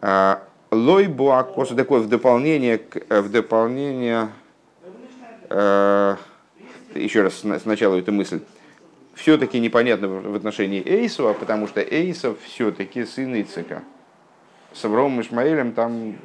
А, 0.00 0.42
Лой 0.70 1.08
Буакосу, 1.08 1.74
такое 1.74 2.00
в 2.00 2.08
дополнение, 2.08 2.80
в 3.08 3.28
дополнение, 3.28 4.28
э, 5.48 6.16
еще 6.94 7.22
раз 7.22 7.44
сначала 7.62 7.96
эту 7.96 8.12
мысль, 8.12 8.40
все-таки 9.20 9.60
непонятно 9.60 10.08
в 10.08 10.34
отношении 10.34 10.82
Эйсова, 10.82 11.34
потому 11.34 11.66
что 11.68 11.80
Эйсов 11.80 12.38
все-таки 12.42 13.04
сын 13.04 13.34
Ицека. 13.34 13.82
С 14.72 14.84
Авромом 14.84 15.20
Ишмаэлем 15.20 15.72
там 15.72 16.16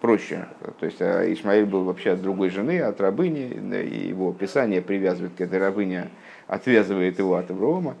проще. 0.00 0.48
То 0.80 0.86
есть 0.86 1.00
а 1.00 1.22
Ишмаэль 1.32 1.66
был 1.66 1.84
вообще 1.84 2.12
от 2.12 2.22
другой 2.22 2.50
жены, 2.50 2.80
от 2.80 3.00
рабыни, 3.00 3.52
и 3.84 4.08
его 4.08 4.30
описание 4.30 4.82
привязывает 4.82 5.34
к 5.34 5.40
этой 5.40 5.60
рабыне, 5.60 6.08
отвязывает 6.48 7.18
его 7.18 7.36
от 7.36 7.50
Аврома. 7.50 7.94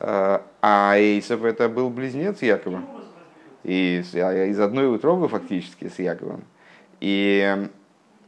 А, 0.00 0.42
а 0.60 0.94
Эйсов 0.98 1.44
это 1.44 1.68
был 1.68 1.88
близнец 1.90 2.42
Якова. 2.42 2.82
И 3.62 4.02
а, 4.14 4.46
из 4.46 4.58
одной 4.58 4.92
утробы 4.92 5.28
фактически 5.28 5.88
с 5.88 5.98
Яковом. 6.00 6.42
И 7.00 7.56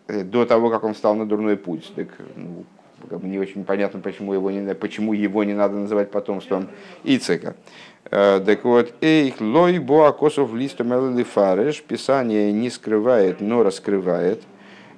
э, 0.06 0.22
до 0.22 0.44
того, 0.46 0.70
как 0.70 0.84
он 0.84 0.94
встал 0.94 1.16
на 1.16 1.26
дурной 1.26 1.56
путь, 1.56 1.92
так, 1.96 2.08
ну, 2.36 2.64
как 3.08 3.20
бы 3.20 3.28
не 3.28 3.38
очень 3.38 3.64
понятно, 3.64 4.00
почему 4.00 4.32
его 4.32 4.50
не, 4.50 4.74
почему 4.74 5.12
его 5.12 5.44
не 5.44 5.54
надо 5.54 5.76
называть 5.76 6.10
потомством 6.10 6.68
Ицека. 7.04 7.54
Э, 8.10 8.40
так 8.44 8.64
вот, 8.64 8.94
эйх 9.00 9.40
лой 9.40 9.78
боа 9.78 10.12
косов 10.12 10.54
листу 10.54 10.84
фареш, 11.24 11.82
Писание 11.82 12.52
не 12.52 12.70
скрывает, 12.70 13.40
но 13.40 13.62
раскрывает. 13.62 14.42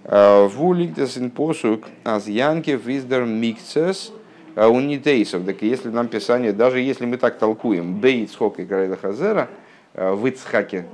Э, 0.05 0.47
Вуликтесин 0.47 1.31
посук 1.31 1.85
аз 2.05 2.29
янке 2.29 2.77
виздер 2.77 3.25
микцес 3.25 4.13
э, 4.55 4.67
унитейсов. 4.67 5.45
Так 5.45 5.63
если 5.63 5.89
нам 5.89 6.09
Писание, 6.09 6.53
даже 6.53 6.81
если 6.81 7.07
мы 7.07 7.17
так 7.17 7.39
толкуем, 7.39 8.01
бейт 8.01 8.31
схок 8.31 8.61
и 8.61 8.67
крайда 8.67 8.97
хазера, 8.97 9.49
в 9.93 10.25
Ицхаке 10.25 10.87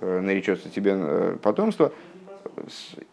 наречется 0.00 0.70
тебе 0.70 1.36
потомство, 1.42 1.90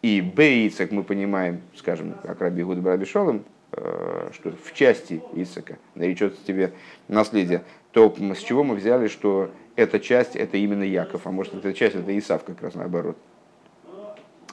и 0.01 0.21
Б 0.21 0.67
Ицек 0.67 0.91
мы 0.91 1.03
понимаем, 1.03 1.61
скажем, 1.75 2.15
как 2.23 2.41
Раби 2.41 2.63
Гуд 2.63 2.83
Раби 2.85 3.05
Шолом, 3.05 3.43
э, 3.71 4.29
что 4.33 4.51
в 4.51 4.73
части 4.73 5.21
Ицека 5.33 5.77
наречется 5.95 6.39
тебе 6.45 6.73
наследие, 7.07 7.63
то 7.91 8.13
с 8.35 8.39
чего 8.39 8.63
мы 8.63 8.75
взяли, 8.75 9.07
что 9.07 9.51
эта 9.75 9.99
часть 9.99 10.35
это 10.35 10.57
именно 10.57 10.83
Яков, 10.83 11.21
а 11.25 11.31
может 11.31 11.53
эта 11.53 11.73
часть 11.73 11.95
это 11.95 12.17
Исав 12.17 12.43
как 12.43 12.61
раз 12.61 12.75
наоборот. 12.75 13.17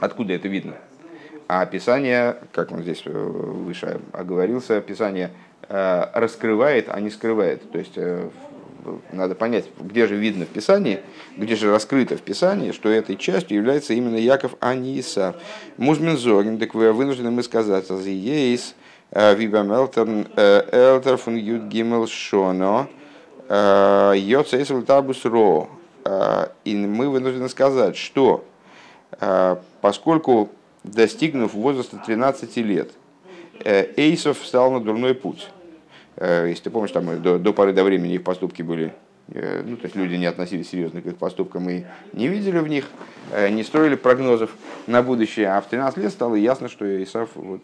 Откуда 0.01 0.35
это 0.35 0.49
видно? 0.49 0.77
А 1.49 1.65
Писание, 1.67 2.37
как 2.53 2.73
он 2.73 2.83
здесь 2.83 3.03
э, 3.05 3.11
выше 3.11 4.01
оговорился, 4.13 4.81
Писание 4.81 5.31
э, 5.69 6.05
раскрывает, 6.15 6.89
а 6.89 7.01
не 7.01 7.11
скрывает. 7.11 7.71
То 7.71 7.79
есть 7.79 7.99
надо 9.13 9.35
понять, 9.35 9.67
где 9.79 10.07
же 10.07 10.17
видно 10.17 10.45
в 10.45 10.49
Писании, 10.49 11.01
где 11.37 11.57
же 11.57 11.71
раскрыто 11.71 12.17
в 12.17 12.23
Писании, 12.23 12.73
что 12.73 12.89
этой 12.89 13.17
частью 13.17 13.57
является 13.57 13.95
именно 13.95 14.17
Яков, 14.17 14.55
а 14.61 14.75
не 14.75 14.99
Исав. 15.01 15.37
Музмин 15.77 16.17
Зорин, 16.17 16.59
так 16.59 16.75
вы 16.75 16.93
вынуждены 16.93 17.31
мы 17.31 17.43
сказать, 17.43 17.91
аз 17.91 18.05
ейс, 18.05 18.75
э, 19.11 19.35
вибам 19.35 19.73
э, 19.73 20.69
элтер 20.73 21.17
фун 21.17 21.37
юд 21.37 21.65
гимел 21.65 22.07
шоно, 22.07 22.89
э, 23.49 24.15
йоцейс 24.17 24.69
табус 24.87 25.25
ро. 25.25 25.69
И 26.65 26.75
мы 26.75 27.11
вынуждены 27.11 27.51
сказать, 27.51 27.97
что 27.97 28.45
поскольку 29.83 30.49
достигнув 30.83 31.53
возраста 31.53 32.01
13 32.07 32.57
лет, 32.59 32.93
Эйсов 33.63 34.41
встал 34.41 34.71
на 34.71 34.81
дурной 34.81 35.15
путь. 35.15 35.51
Э, 36.21 36.47
если 36.49 36.65
ты 36.65 36.71
помнишь, 36.71 36.91
там 36.91 37.23
до, 37.23 37.39
до 37.39 37.53
поры 37.53 37.73
до 37.73 37.85
времени 37.85 38.15
их 38.15 38.25
поступки 38.25 38.63
были, 38.63 38.93
э, 39.29 39.63
ну, 39.65 39.77
то 39.77 39.85
есть 39.85 39.95
люди 39.95 40.17
не 40.17 40.27
относились 40.27 40.69
серьезно 40.69 41.01
к 41.01 41.07
их 41.07 41.17
поступкам 41.17 41.71
и 41.71 41.85
не 42.13 42.27
видели 42.27 42.59
в 42.59 42.67
них, 42.67 42.87
э, 43.31 43.51
не 43.51 43.63
строили 43.63 43.95
прогнозов 43.95 44.51
на 44.89 45.03
будущее. 45.03 45.49
А 45.49 45.61
в 45.61 45.67
13 45.67 45.99
лет 45.99 46.13
стало 46.13 46.35
ясно, 46.35 46.69
что 46.69 47.03
Исаф 47.03 47.31
вот, 47.35 47.63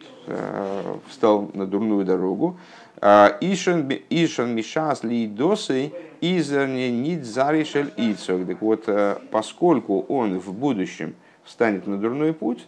встал 1.08 1.50
на 1.54 1.66
дурную 1.66 2.04
дорогу. 2.04 2.58
Ишан 3.00 4.54
Мишас 4.54 5.02
Лидосой 5.02 5.92
Изерне 6.20 6.90
Нидзаришель 6.90 7.92
Ицок. 7.96 8.46
Так 8.46 8.62
вот, 8.62 8.88
поскольку 9.30 10.00
он 10.02 10.38
в 10.38 10.54
будущем 10.54 11.14
встанет 11.42 11.86
на 11.88 11.98
дурной 11.98 12.32
путь, 12.32 12.64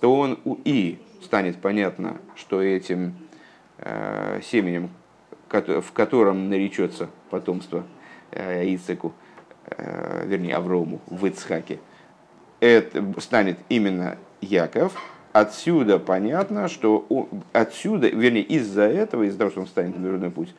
то 0.00 0.14
он 0.14 0.38
и 0.64 0.98
станет 1.22 1.58
понятно, 1.58 2.18
что 2.34 2.60
этим 2.60 3.14
семенем, 4.42 4.90
в 5.50 5.92
котором 5.92 6.48
наречется 6.48 7.08
потомство 7.30 7.84
э, 8.30 8.74
Ицеку, 8.74 9.12
э, 9.66 10.24
вернее 10.26 10.54
Аврому 10.54 11.00
в 11.06 11.26
Ицхаке, 11.26 11.78
это 12.60 13.04
станет 13.20 13.58
именно 13.68 14.18
Яков, 14.40 14.94
отсюда 15.32 15.98
понятно, 15.98 16.68
что 16.68 17.28
отсюда, 17.52 18.08
вернее, 18.08 18.42
из-за 18.42 18.82
этого, 18.82 19.24
из-за 19.24 19.38
того, 19.38 19.50
что 19.50 19.60
он 19.60 19.66
станет 19.66 19.96
на 19.96 20.00
мирный 20.00 20.30
путь, 20.30 20.54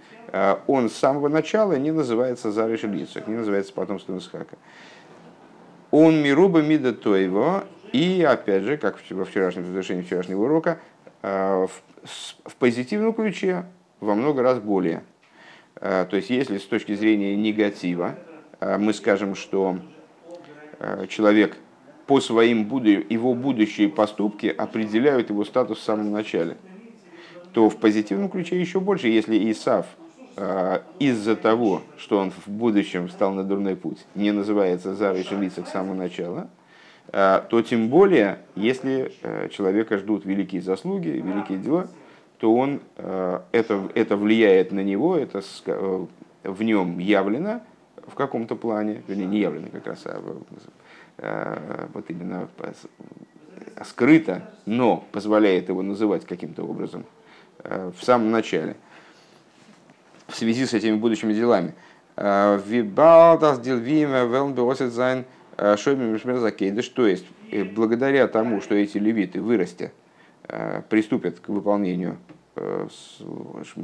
он 0.67 0.89
с 0.89 0.93
самого 0.93 1.27
начала 1.27 1.74
не 1.74 1.91
называется 1.91 2.51
Зарыш 2.51 2.84
Лицах, 2.84 3.27
не 3.27 3.36
называется 3.36 3.74
потомством 3.74 4.19
Исхака. 4.19 4.55
Он 5.91 6.22
мируба 6.22 6.62
мида 6.62 6.93
тоево, 6.93 7.65
и 7.91 8.22
опять 8.24 8.63
же, 8.63 8.77
как 8.77 9.00
во 9.10 9.25
вчерашнем 9.25 9.65
завершении 9.65 10.03
вчерашнего 10.03 10.43
урока, 10.43 10.79
в, 11.22 11.69
в 12.46 12.55
позитивном 12.55 13.13
ключе 13.13 13.65
во 14.00 14.15
много 14.15 14.41
раз 14.41 14.60
более. 14.60 15.03
То 15.75 16.10
есть, 16.12 16.29
если 16.29 16.58
с 16.58 16.65
точки 16.65 16.94
зрения 16.94 17.36
негатива 17.36 18.15
мы 18.62 18.94
скажем, 18.94 19.36
что 19.36 19.79
человек 21.08 21.58
по 22.10 22.20
своим 22.20 22.68
его 23.10 23.36
будущие 23.36 23.88
поступки 23.88 24.48
определяют 24.48 25.29
его 25.29 25.46
статус 25.46 25.77
в 25.77 25.84
самом 25.84 26.12
начале, 26.12 26.58
то 27.53 27.70
в 27.70 27.77
позитивном 27.77 28.29
ключе 28.29 28.60
еще 28.60 28.79
больше, 28.79 29.08
если 29.08 29.51
Исав 29.51 29.86
э, 30.36 30.79
из-за 31.00 31.36
того, 31.36 31.84
что 31.98 32.18
он 32.18 32.32
в 32.32 32.48
будущем 32.48 33.10
встал 33.10 33.34
на 33.34 33.44
дурной 33.44 33.75
путь, 33.75 34.00
не 34.15 34.32
называется 34.32 34.96
Зарой 34.96 35.24
Шелица 35.24 35.63
с 35.63 35.72
самого 35.72 35.94
начала, 35.94 36.50
э, 37.12 37.41
то 37.48 37.62
тем 37.62 37.89
более, 37.89 38.39
если 38.56 39.12
э, 39.22 39.50
человека 39.50 40.00
ждут 40.00 40.25
великие 40.25 40.62
заслуги, 40.62 41.10
великие 41.10 41.60
дела, 41.60 41.89
то 42.39 42.55
он, 42.55 42.81
это, 42.96 43.89
это 43.96 44.15
влияет 44.15 44.72
на 44.72 44.79
него, 44.81 45.17
это 45.17 45.41
в 46.43 46.63
нем 46.63 47.00
явлено 47.00 47.62
в 48.08 48.15
каком-то 48.15 48.55
плане, 48.55 49.03
вернее, 49.08 49.25
не 49.25 49.39
явлено 49.39 49.67
как 49.72 49.88
раз, 49.88 50.01
а 50.05 50.22
Э, 51.22 51.88
вот 51.93 52.05
именно 52.10 52.48
скрыто, 53.84 54.50
но 54.65 55.05
позволяет 55.12 55.67
его 55.67 55.81
называть 55.81 56.25
каким-то 56.25 56.63
образом 56.63 57.05
э, 57.63 57.91
в 57.98 58.03
самом 58.05 58.31
начале, 58.31 58.77
в 60.27 60.36
связи 60.36 60.65
с 60.65 60.74
этими 60.74 60.96
будущими 60.96 61.34
делами. 61.34 61.75
Э, 62.15 62.58
וויבאלד 62.65 63.39
אז 63.39 63.60
די 63.60 63.82
לוים 63.82 64.25
וועלן 64.27 64.61
בעתיד 64.61 64.94
זיין 64.94 65.25
שומר 65.75 66.22
то 66.93 67.05
есть 67.05 67.25
благодаря 67.74 68.29
тому, 68.29 68.62
что 68.62 68.75
эти 68.75 68.98
левиты 68.98 69.41
вырастят, 69.41 69.91
приступят 70.89 71.39
к 71.39 71.50
выполнению 71.50 72.18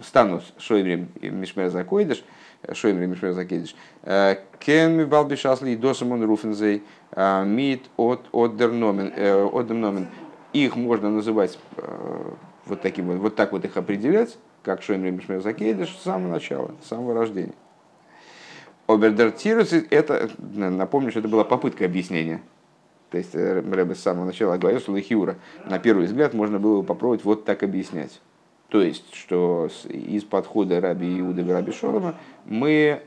станут 0.04 0.44
шоймрем 0.58 1.08
мишмер 1.22 1.70
закойдыш, 1.70 2.26
шоймрем 2.74 3.12
мишмер 3.12 3.32
закойдыш, 3.32 3.76
кен 4.60 4.98
ми 4.98 5.06
балбишасли 5.06 5.76
досамон 5.76 6.24
руфензей, 6.26 6.84
мид 7.16 7.84
от 7.96 8.28
одерномен. 8.34 9.14
Э, 9.16 10.06
их 10.52 10.76
можно 10.76 11.10
называть 11.10 11.60
э, 11.78 12.34
вот 12.66 12.82
таким 12.82 13.08
вот, 13.08 13.18
вот 13.18 13.36
так 13.36 13.52
вот 13.52 13.66
их 13.66 13.76
определять, 13.78 14.38
как 14.64 14.82
Шоймри 14.82 15.12
Мишмер 15.12 15.42
Закейдыш 15.42 15.90
с 15.90 16.04
самого 16.04 16.32
начала, 16.32 16.72
с 16.84 16.88
самого 16.88 17.14
рождения. 17.14 17.54
Обердертирус, 18.88 19.74
это, 19.74 20.30
напомню, 20.38 21.12
что 21.12 21.20
это 21.20 21.28
была 21.28 21.44
попытка 21.44 21.86
объяснения. 21.86 22.42
То 23.12 23.18
есть 23.18 23.34
э, 23.34 23.62
Рэбе 23.62 23.96
с 23.96 24.00
самого 24.00 24.26
начала 24.26 24.58
говорил, 24.58 24.80
что 24.80 24.92
Лахиура, 24.92 25.36
на 25.66 25.80
первый 25.80 26.06
взгляд, 26.06 26.34
можно 26.34 26.60
было 26.60 26.82
попробовать 26.82 27.24
вот 27.24 27.46
так 27.46 27.64
объяснять. 27.64 28.22
То 28.70 28.82
есть, 28.82 29.14
что 29.14 29.70
из 29.88 30.24
подхода 30.24 30.82
Раби 30.82 31.20
Иуда 31.20 31.42
и 31.42 31.50
Раби 31.50 31.72
Шолома 31.72 32.16
мы 32.46 33.02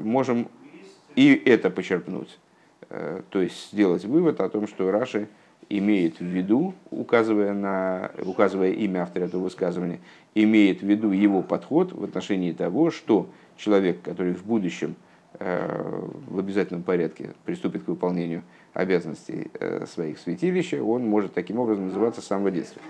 можем 0.00 0.48
и 1.16 1.34
это 1.44 1.70
почерпнуть. 1.70 2.38
Э, 2.90 3.22
то 3.30 3.40
есть 3.40 3.72
сделать 3.72 4.04
вывод 4.04 4.40
о 4.40 4.48
том, 4.48 4.66
что 4.66 4.90
Раши 4.90 5.28
имеет 5.68 6.18
в 6.18 6.24
виду, 6.24 6.74
указывая, 6.90 7.52
на, 7.52 8.10
указывая 8.24 8.72
имя 8.72 9.02
автора 9.02 9.24
этого 9.24 9.44
высказывания, 9.44 10.00
имеет 10.34 10.80
в 10.80 10.86
виду 10.86 11.10
его 11.10 11.42
подход 11.42 11.92
в 11.92 12.04
отношении 12.04 12.52
того, 12.52 12.90
что 12.90 13.28
человек, 13.56 14.02
который 14.02 14.34
в 14.34 14.44
будущем 14.44 14.90
э, 14.92 15.03
в 15.38 16.38
обязательном 16.38 16.82
порядке 16.82 17.30
приступит 17.44 17.84
к 17.84 17.88
выполнению 17.88 18.42
обязанностей 18.72 19.50
э, 19.58 19.86
своих 19.86 20.18
святилища, 20.18 20.82
он 20.82 21.06
может 21.06 21.34
таким 21.34 21.58
образом 21.58 21.88
называться 21.88 22.20
с 22.20 22.26
самого 22.26 22.50
детства. 22.50 22.80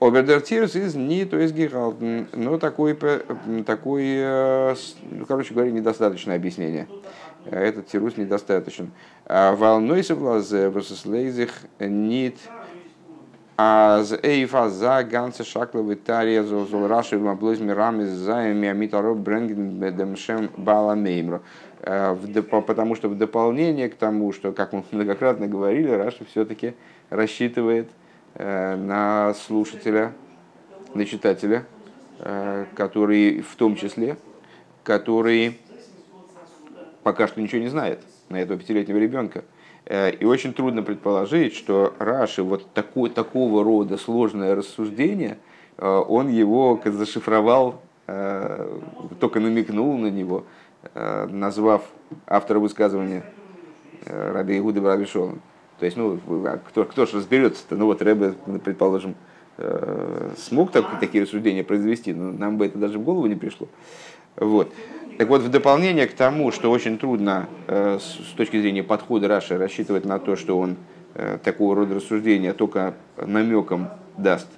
Обердертирус 0.00 0.74
из 0.74 0.94
не 0.96 1.24
то 1.24 1.38
есть 1.38 1.54
гигалтен, 1.54 2.26
но 2.32 2.58
такой, 2.58 2.98
такой, 3.64 4.74
ну, 5.10 5.26
короче 5.26 5.54
говоря, 5.54 5.70
недостаточное 5.70 6.34
объяснение. 6.34 6.88
Этот 7.44 7.86
тирус 7.86 8.16
недостаточен. 8.16 8.90
А 9.26 9.54
волной 9.54 10.02
соблазе 10.02 10.70
восслейзих 10.70 11.52
нит 13.62 14.02
аз 14.02 14.12
эйфа 14.22 14.68
за 14.68 15.04
ганце 15.04 15.44
шакловый 15.44 15.96
тария 15.96 16.42
зол 16.42 16.86
раши 16.88 17.18
в 17.18 17.28
облоз 17.28 17.60
мирами 17.60 18.04
за 18.04 18.52
миамитаро 18.52 19.14
бренген 19.14 19.78
бедемшем 19.78 20.50
бала 20.56 20.94
меймро. 20.94 21.40
А, 21.82 22.16
потому 22.66 22.94
что 22.96 23.08
в 23.08 23.16
дополнение 23.16 23.88
к 23.88 23.94
тому, 23.94 24.32
что, 24.32 24.52
как 24.52 24.72
мы 24.72 24.84
многократно 24.92 25.46
говорили, 25.46 25.90
Раша 25.90 26.24
все-таки 26.24 26.74
рассчитывает 27.10 27.88
э, 28.34 28.76
на 28.76 29.34
слушателя, 29.34 30.12
на 30.94 31.04
читателя, 31.04 31.64
э, 32.18 32.66
который 32.74 33.40
в 33.40 33.56
том 33.56 33.76
числе, 33.76 34.16
который 34.84 35.58
пока 37.02 37.26
что 37.26 37.40
ничего 37.40 37.60
не 37.60 37.68
знает 37.68 38.00
на 38.28 38.40
этого 38.40 38.58
пятилетнего 38.58 38.98
ребенка. 38.98 39.44
Э, 39.86 40.10
и 40.10 40.24
очень 40.24 40.52
трудно 40.52 40.82
предположить, 40.82 41.54
что 41.54 41.94
Раши 41.98 42.42
вот 42.42 42.66
такой, 42.72 43.10
такого 43.10 43.64
рода 43.64 43.96
сложное 43.96 44.54
рассуждение, 44.54 45.38
э, 45.78 45.86
он 45.86 46.28
его 46.28 46.80
зашифровал, 46.84 47.82
э, 48.06 48.78
только 49.20 49.40
намекнул 49.40 49.96
на 49.98 50.08
него, 50.08 50.44
назвав 50.94 51.82
автора 52.26 52.58
высказывания 52.58 53.22
Раби 54.04 54.58
Игуды 54.58 54.80
Раби 54.80 55.04
Шолом. 55.04 55.40
То 55.78 55.84
есть, 55.84 55.96
ну, 55.96 56.18
а 56.44 56.58
кто, 56.58 56.84
кто 56.84 57.06
же 57.06 57.18
разберется-то? 57.18 57.76
Ну 57.76 57.86
вот 57.86 58.02
Рэбе, 58.02 58.34
предположим, 58.64 59.14
смог 60.36 60.72
так, 60.72 60.98
такие 60.98 61.22
рассуждения 61.22 61.62
произвести, 61.62 62.12
но 62.12 62.32
нам 62.32 62.58
бы 62.58 62.66
это 62.66 62.78
даже 62.78 62.98
в 62.98 63.04
голову 63.04 63.26
не 63.26 63.36
пришло. 63.36 63.68
Вот. 64.34 64.72
Так 65.18 65.28
вот, 65.28 65.42
в 65.42 65.50
дополнение 65.50 66.06
к 66.06 66.14
тому, 66.14 66.50
что 66.52 66.70
очень 66.70 66.98
трудно 66.98 67.48
э, 67.66 67.98
с 68.00 68.34
точки 68.34 68.60
зрения 68.60 68.82
подхода 68.82 69.28
Раши 69.28 69.58
рассчитывать 69.58 70.04
на 70.04 70.18
то, 70.18 70.36
что 70.36 70.58
он 70.58 70.76
э, 71.14 71.38
такого 71.42 71.76
рода 71.76 71.96
рассуждения 71.96 72.54
только 72.54 72.94
намеком 73.16 73.90
даст, 74.16 74.48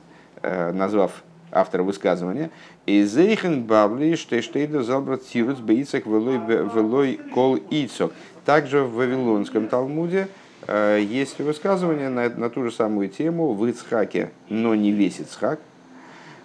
э, 0.43 0.73
назвав 0.73 1.25
автора 1.51 1.83
высказывания, 1.83 2.51
и 2.87 3.03
зейхен 3.03 3.65
бабли 3.65 4.15
штейштейда 4.15 4.83
залбрат 4.83 5.25
тируц 5.27 5.59
бейцак 5.59 6.07
велой 6.07 7.21
кол 7.33 7.57
ицок. 7.71 8.13
Также 8.45 8.83
в 8.83 8.95
Вавилонском 8.95 9.69
Талмуде 9.69 10.29
есть 10.67 11.39
высказывание 11.39 12.09
на, 12.09 12.29
на 12.29 12.51
ту 12.51 12.65
же 12.65 12.73
самую 12.73 13.09
тему 13.09 13.53
в 13.53 13.65
Ицхаке, 13.67 14.33
но 14.49 14.75
не 14.75 14.93
весь 14.93 15.21
Ицхак. 15.21 15.61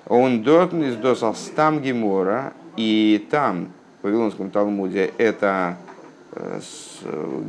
Он 0.06 0.44
дотн 0.44 0.84
из 0.84 0.96
досал 0.96 1.36
стам 1.36 1.82
гемора, 1.82 2.54
и 2.76 3.26
там 3.32 3.70
в 4.02 4.06
Вавилонском 4.06 4.50
Талмуде 4.50 5.12
это 5.18 5.78
э, 6.34 6.60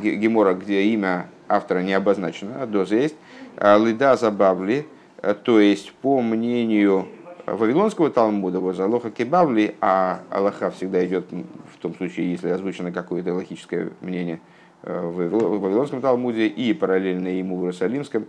Гемора, 0.03 0.55
где 0.55 0.83
имя 0.85 1.29
автора 1.49 1.81
не 1.81 1.93
обозначено, 1.93 2.63
а 2.63 2.67
доза 2.67 2.97
есть. 2.97 3.17
А 3.57 3.79
Лида 3.79 4.17
Забавли, 4.17 4.87
э, 5.23 5.35
то 5.35 5.61
есть 5.61 5.93
по 5.93 6.21
мнению 6.21 7.09
Вавилонского 7.47 8.11
Талмуда, 8.11 8.61
вот 8.61 8.79
Алоха 8.79 9.11
Кебавли, 9.11 9.75
а 9.81 10.21
Аллаха 10.31 10.71
всегда 10.71 11.05
идет 11.07 11.27
в 11.31 11.79
том 11.81 11.95
случае, 11.95 12.33
если 12.33 12.49
озвучено 12.49 12.93
какое-то 12.93 13.35
логическое 13.35 13.91
мнение 14.01 14.37
э, 14.37 14.60
в 14.83 15.59
Вавилонском 15.59 16.01
Талмуде 16.01 16.47
и 16.47 16.73
параллельно 16.73 17.29
ему 17.29 17.59
в 17.59 17.63
Иерусалимском, 17.63 18.27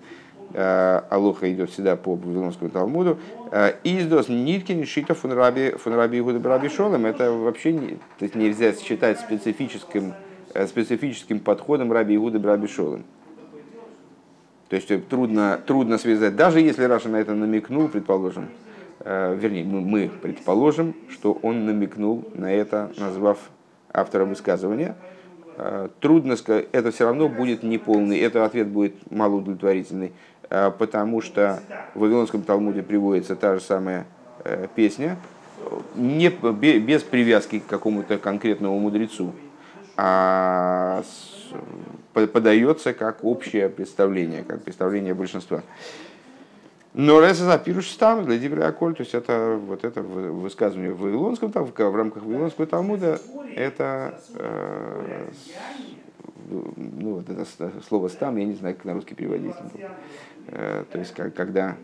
Э, 0.54 1.02
Алоха 1.10 1.52
идет 1.52 1.70
всегда 1.70 1.96
по 1.96 2.16
Вавилонскому 2.16 2.70
Талмуду. 2.70 3.20
Э, 3.52 3.74
Издос 3.84 4.28
Ниткин 4.28 4.86
Шита 4.86 5.14
фун 5.14 5.32
Раби 5.32 5.72
фун 5.72 5.94
Раби 5.94 6.20
Игуда 6.20 6.48
Раби 6.48 6.68
Шолем. 6.68 7.06
Это 7.06 7.32
вообще 7.32 7.72
не, 7.72 7.88
то 7.90 8.24
есть 8.24 8.36
нельзя 8.36 8.74
считать 8.74 9.20
специфическим, 9.20 10.14
э, 10.54 10.68
специфическим 10.68 11.40
подходом 11.40 11.92
Раби 11.92 12.16
Игуда 12.16 12.46
Раби 12.46 12.68
Шолем. 12.68 13.06
То 14.70 14.76
есть 14.76 15.08
трудно, 15.08 15.60
трудно 15.66 15.98
связать, 15.98 16.36
даже 16.36 16.60
если 16.60 16.84
Раша 16.86 17.10
на 17.10 17.18
это 17.18 17.34
намекнул, 17.34 17.90
предположим, 17.90 18.48
вернее, 19.04 19.66
мы 19.66 20.10
предположим, 20.22 20.96
что 21.10 21.34
он 21.42 21.66
намекнул 21.66 22.24
на 22.36 22.54
это, 22.54 22.90
назвав 22.98 23.38
автора 23.92 24.24
высказывания, 24.24 24.96
трудно 26.00 26.36
сказать, 26.36 26.68
это 26.72 26.92
все 26.92 27.06
равно 27.06 27.30
будет 27.30 27.64
неполный, 27.64 28.20
этот 28.20 28.44
ответ 28.44 28.68
будет 28.68 29.12
малоудовлетворительный. 29.12 30.12
Э, 30.52 30.70
потому 30.78 31.22
что 31.22 31.62
в 31.96 32.00
Вавилонском 32.00 32.44
Талмуде 32.44 32.84
приводится 32.84 33.36
та 33.38 33.56
же 33.56 33.62
самая 33.62 34.06
э, 34.44 34.68
песня, 34.76 35.18
не, 35.96 36.30
без 36.30 37.04
привязки 37.04 37.60
к 37.60 37.68
какому-то 37.68 38.18
конкретному 38.18 38.78
мудрецу, 38.80 39.32
а 39.96 41.04
подается 42.14 42.94
как 42.94 43.24
общее 43.24 43.70
представление, 43.70 44.44
как 44.44 44.64
представление 44.64 45.14
большинства. 45.14 45.62
Но 46.94 47.22
Реса 47.22 47.46
запируш 47.46 47.88
там 47.94 48.26
для 48.26 48.38
Дибриаколь, 48.38 48.96
то 48.96 49.02
есть 49.02 49.14
это 49.14 49.58
вот 49.66 49.86
это 49.86 50.02
высказывание 50.02 50.92
в 50.92 51.00
Вавилонском, 51.00 51.52
там, 51.52 51.66
в 51.66 51.96
рамках 51.96 52.24
Вавилонского 52.24 52.68
Талмуда, 52.68 53.20
это 53.56 54.20
э, 54.36 55.30
ну, 56.52 57.16
вот 57.16 57.30
это 57.30 57.46
слово 57.88 58.08
стам, 58.08 58.38
я 58.38 58.46
не 58.46 58.54
знаю, 58.54 58.76
как 58.76 58.86
на 58.86 58.94
русский 58.94 59.16
переводить. 59.16 59.56
Э, 60.48 60.84
то 60.92 61.00
есть, 61.00 61.14
когда 61.14 61.78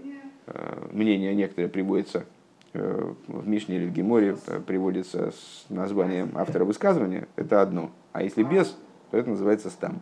э, 0.45 0.87
мнение 0.91 1.33
некоторые 1.33 1.69
приводится 1.69 2.25
э, 2.73 3.13
в 3.27 3.47
Мишне 3.47 3.77
или 3.77 3.85
в 3.87 3.93
Геморе, 3.93 4.37
приводится 4.65 5.31
с 5.31 5.65
названием 5.69 6.31
автора 6.35 6.65
высказывания, 6.65 7.27
это 7.35 7.61
одно. 7.61 7.91
А 8.11 8.23
если 8.23 8.43
без, 8.43 8.75
то 9.11 9.17
это 9.17 9.29
называется 9.29 9.69
стам. 9.69 10.01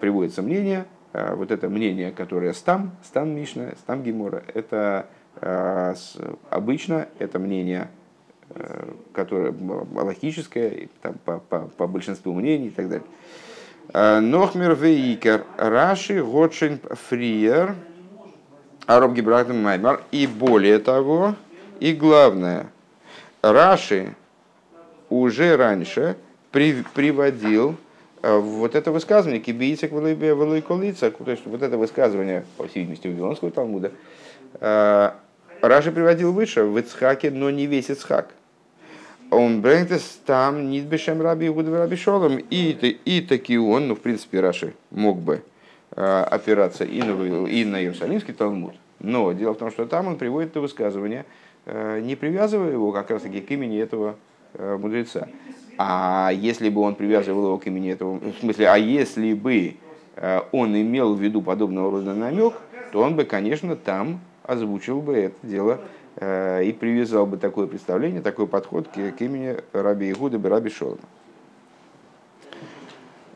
Приводится 0.00 0.42
мнение, 0.42 0.84
вот 1.12 1.50
это 1.50 1.68
мнение, 1.68 2.10
которое 2.10 2.52
стам, 2.52 2.92
стам 3.04 3.34
Мишна, 3.34 3.72
стам 3.78 4.02
Гемора, 4.02 4.42
это 4.54 5.06
обычно 6.50 7.08
это 7.18 7.38
мнение 7.38 7.88
которое 9.12 9.54
логическое, 9.94 10.88
там, 11.00 11.14
по, 11.24 11.38
по, 11.38 11.60
по 11.60 11.86
большинству 11.86 12.34
мнений 12.34 12.68
и 12.68 12.70
так 12.70 12.88
далее. 12.88 13.06
Э, 13.92 14.20
Нохмер 14.20 14.74
вейкер 14.74 15.44
Раши 15.56 16.22
Готшин 16.22 16.80
Фриер 17.08 17.74
Ароб 18.86 19.12
Гибрахтем 19.12 19.62
Маймар. 19.62 20.02
И 20.10 20.26
более 20.26 20.78
того, 20.78 21.34
и 21.80 21.92
главное, 21.92 22.66
Раши 23.42 24.14
уже 25.08 25.56
раньше 25.56 26.16
при, 26.50 26.84
приводил 26.94 27.70
э, 27.72 27.74
вот 28.22 28.74
это 28.74 28.92
высказывание 28.92 29.40
кибийцек 29.40 29.92
велойколица, 29.92 31.10
то 31.10 31.30
есть 31.30 31.44
вот 31.46 31.62
это 31.62 31.76
высказывание, 31.76 32.44
по 32.56 32.66
всей 32.66 32.80
видимости, 32.80 33.08
Вавилонского 33.08 33.50
Талмуда, 33.50 33.92
э, 34.60 35.10
Раши 35.60 35.92
приводил 35.92 36.32
выше 36.32 36.64
в 36.64 36.78
Ицхаке, 36.78 37.30
но 37.30 37.50
не 37.50 37.66
весь 37.66 37.90
Ицхак 37.90 38.28
он 39.32 39.62
брендес 39.62 40.20
там 40.26 40.70
нит 40.70 40.84
бешем 40.84 41.22
раби 41.22 41.46
Игуда 41.46 41.76
раби 41.78 41.96
Шолом. 41.96 42.38
И, 42.50 42.98
и 43.04 43.20
таки 43.22 43.56
он, 43.58 43.88
ну, 43.88 43.96
в 43.96 44.00
принципе, 44.00 44.40
Раши 44.40 44.74
мог 44.90 45.18
бы 45.18 45.42
э, 45.96 46.22
опираться 46.30 46.84
и 46.84 47.00
на, 47.00 47.46
и 47.46 47.64
на 47.64 47.80
Иерусалимский 47.80 48.34
Талмуд. 48.34 48.74
Но 49.00 49.32
дело 49.32 49.54
в 49.54 49.58
том, 49.58 49.70
что 49.70 49.86
там 49.86 50.06
он 50.06 50.18
приводит 50.18 50.50
это 50.50 50.60
высказывание, 50.60 51.24
э, 51.64 52.00
не 52.00 52.14
привязывая 52.14 52.72
его 52.72 52.92
как 52.92 53.10
раз 53.10 53.22
таки 53.22 53.40
к 53.40 53.50
имени 53.50 53.80
этого 53.80 54.16
э, 54.54 54.76
мудреца. 54.78 55.28
А 55.78 56.30
если 56.34 56.68
бы 56.68 56.80
он 56.82 56.94
привязывал 56.94 57.46
его 57.46 57.58
к 57.58 57.66
имени 57.66 57.90
этого, 57.90 58.18
в 58.18 58.34
смысле, 58.40 58.68
а 58.68 58.76
если 58.76 59.34
бы 59.34 59.76
он 60.52 60.76
имел 60.78 61.14
в 61.14 61.20
виду 61.20 61.40
подобного 61.40 61.90
рода 61.90 62.14
намек, 62.14 62.54
то 62.92 63.00
он 63.00 63.16
бы, 63.16 63.24
конечно, 63.24 63.76
там 63.76 64.20
озвучил 64.44 65.00
бы 65.00 65.16
это 65.16 65.36
дело 65.42 65.80
Э, 66.16 66.62
и 66.62 66.72
привязал 66.72 67.26
бы 67.26 67.38
такое 67.38 67.66
представление, 67.66 68.20
такой 68.20 68.46
подход 68.46 68.88
к, 68.88 68.92
к 68.92 69.20
имени 69.22 69.56
Раби 69.72 70.10
Игуда 70.10 70.38
бы 70.38 70.48
Раби 70.50 70.68
Шолома. 70.68 71.00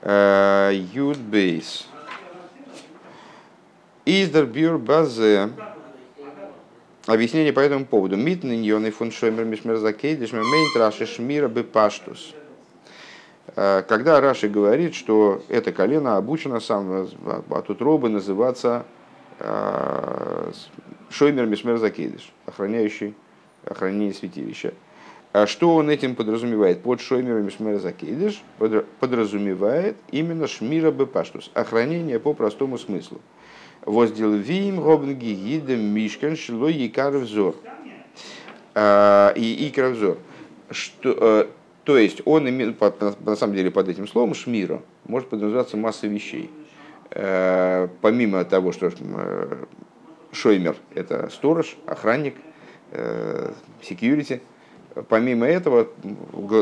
Э, 0.02 0.72
Юд 0.92 1.16
Бейс. 1.16 1.88
Издер 4.04 4.44
Бюр 4.44 4.78
Базе. 4.78 5.48
Объяснение 7.06 7.52
по 7.52 7.60
этому 7.60 7.86
поводу. 7.86 8.16
Митн 8.16 8.52
иньоны 8.52 8.90
фун 8.90 9.10
шоймер 9.10 9.44
мишмер 9.44 9.76
закейдиш 9.76 10.32
мейн 10.32 10.72
траши 10.74 11.06
шмира 11.06 11.48
бы 11.48 11.62
паштус. 11.62 12.34
Э, 13.54 13.82
когда 13.86 14.20
Раши 14.20 14.48
говорит, 14.48 14.94
что 14.94 15.42
это 15.48 15.72
колено 15.72 16.16
обучено 16.16 16.60
сам 16.60 17.08
от 17.50 17.70
утробы 17.70 18.08
называться 18.08 18.84
Шоймер 21.10 21.46
Мишмер 21.46 21.76
Закейдыш, 21.76 22.32
охраняющий 22.46 23.14
охранение 23.64 24.14
святилища. 24.14 24.72
А 25.32 25.46
что 25.46 25.74
он 25.74 25.90
этим 25.90 26.14
подразумевает? 26.14 26.82
Под 26.82 27.00
Шоймер 27.00 27.42
Мишмер 27.42 27.78
Закейдыш 27.78 28.42
подразумевает 29.00 29.96
именно 30.10 30.46
Шмира 30.46 30.90
Бепаштус, 30.90 31.50
охранение 31.52 32.18
по 32.18 32.32
простому 32.32 32.78
смыслу. 32.78 33.20
Воздел 33.86 34.32
Вим 34.34 34.84
Робнги 34.84 35.32
Гидем 35.32 35.80
Мишкан 35.94 36.36
Шло 36.36 36.68
Якар 36.68 37.16
Взор. 37.16 37.54
А, 38.74 39.32
и 39.36 39.68
Икра 39.68 39.90
Взор. 39.90 40.18
Что, 40.70 41.16
э, 41.18 41.46
то 41.84 41.96
есть 41.96 42.20
он 42.24 42.48
имеет, 42.48 42.80
на 43.20 43.36
самом 43.36 43.54
деле 43.54 43.70
под 43.70 43.88
этим 43.88 44.08
словом 44.08 44.34
шмира 44.34 44.82
может 45.06 45.28
подразумеваться 45.28 45.76
масса 45.76 46.08
вещей. 46.08 46.50
Э, 47.12 47.86
помимо 48.00 48.44
того, 48.44 48.72
что 48.72 48.88
э, 48.88 49.64
Шоймер– 50.32 50.76
это 50.94 51.30
сторож, 51.30 51.76
охранник, 51.86 52.34
security. 53.82 54.40
Помимо 55.08 55.46
этого, 55.46 55.88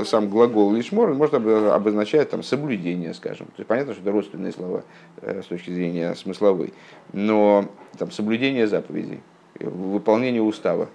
сам 0.05 0.29
глагол 0.29 0.73
лишмор 0.75 1.15
может 1.15 1.35
обозначать 1.35 2.31
там, 2.31 2.43
соблюдение, 2.43 3.15
скажем. 3.15 3.47
То 3.47 3.55
есть 3.59 3.69
понятно, 3.69 3.93
что 3.93 4.03
это 4.03 4.11
родственные 4.11 4.53
слова 4.53 4.83
э, 5.23 5.41
с 5.43 5.47
точки 5.47 5.71
зрения 5.71 6.13
смысловой. 6.17 6.75
Но 7.13 7.67
там, 7.97 8.11
соблюдение 8.11 8.67
заповедей, 8.67 9.21
выполнение 9.61 10.43
устава, 10.43 10.89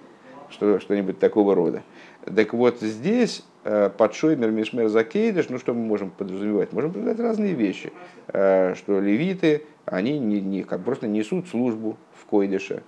что, 0.50 0.80
что-нибудь 0.80 1.18
такого 1.18 1.54
рода. 1.54 1.82
Так 2.26 2.52
вот 2.52 2.80
здесь 2.80 3.42
э, 3.64 3.88
под 3.88 4.14
Шоймер, 4.14 4.50
Мишмер, 4.50 4.88
Закейдыш, 4.88 5.48
ну 5.48 5.58
что 5.58 5.72
мы 5.72 5.80
можем 5.80 6.10
подразумевать? 6.10 6.74
Можем 6.74 6.90
подразумевать 6.92 7.20
разные 7.20 7.54
вещи. 7.54 7.90
Э, 8.28 8.74
что 8.74 9.00
левиты, 9.00 9.62
они 9.86 10.18
не, 10.18 10.42
не, 10.42 10.62
как 10.62 10.84
просто 10.84 11.08
несут 11.08 11.48
службу 11.48 11.96
в 12.12 12.26
Койдыше. 12.26 12.82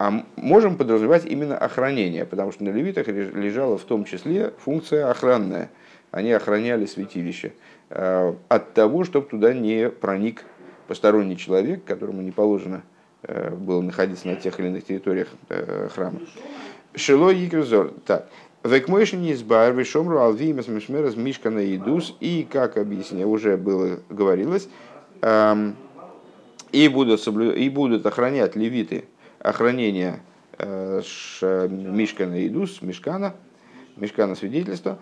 Э, 0.00 0.02
а 0.02 0.24
можем 0.36 0.76
подразумевать 0.76 1.26
именно 1.26 1.56
охранение, 1.56 2.24
потому 2.24 2.52
что 2.52 2.64
на 2.64 2.70
левитах 2.70 3.06
лежала 3.08 3.76
в 3.76 3.84
том 3.84 4.04
числе 4.04 4.52
функция 4.58 5.10
охранная. 5.10 5.70
Они 6.10 6.32
охраняли 6.32 6.86
святилище 6.86 7.52
э, 7.90 8.34
от 8.48 8.72
того, 8.74 9.04
чтобы 9.04 9.28
туда 9.28 9.52
не 9.52 9.90
проник 9.90 10.44
посторонний 10.88 11.36
человек, 11.36 11.84
которому 11.84 12.22
не 12.22 12.32
положено 12.32 12.82
э, 13.22 13.50
было 13.54 13.80
находиться 13.82 14.26
на 14.26 14.36
тех 14.36 14.58
или 14.58 14.68
иных 14.68 14.84
территориях 14.84 15.28
храма. 15.94 16.20
Шило 16.94 17.32
Игрзор. 17.32 17.92
Так. 18.06 18.28
Векмойшин 18.64 19.30
избар, 19.32 19.72
вишомру 19.72 20.18
алвимас 20.18 20.68
мишмерас 20.68 21.16
мишкана 21.16 21.60
идус. 21.74 22.14
И, 22.20 22.46
как 22.50 22.76
объяснение 22.76 23.26
уже 23.26 23.56
было 23.56 24.00
говорилось, 24.10 24.68
Эм, 25.22 25.76
и 26.72 26.88
будут, 26.88 27.20
соблю... 27.20 27.52
и 27.52 27.68
будут 27.68 28.06
охранять 28.06 28.56
левиты 28.56 29.04
охранение 29.40 30.20
э, 30.58 31.00
Мишкана 31.68 32.46
Идус, 32.46 32.82
Мишкана, 32.82 33.34
Мишкана 33.96 34.34
свидетельства, 34.34 34.98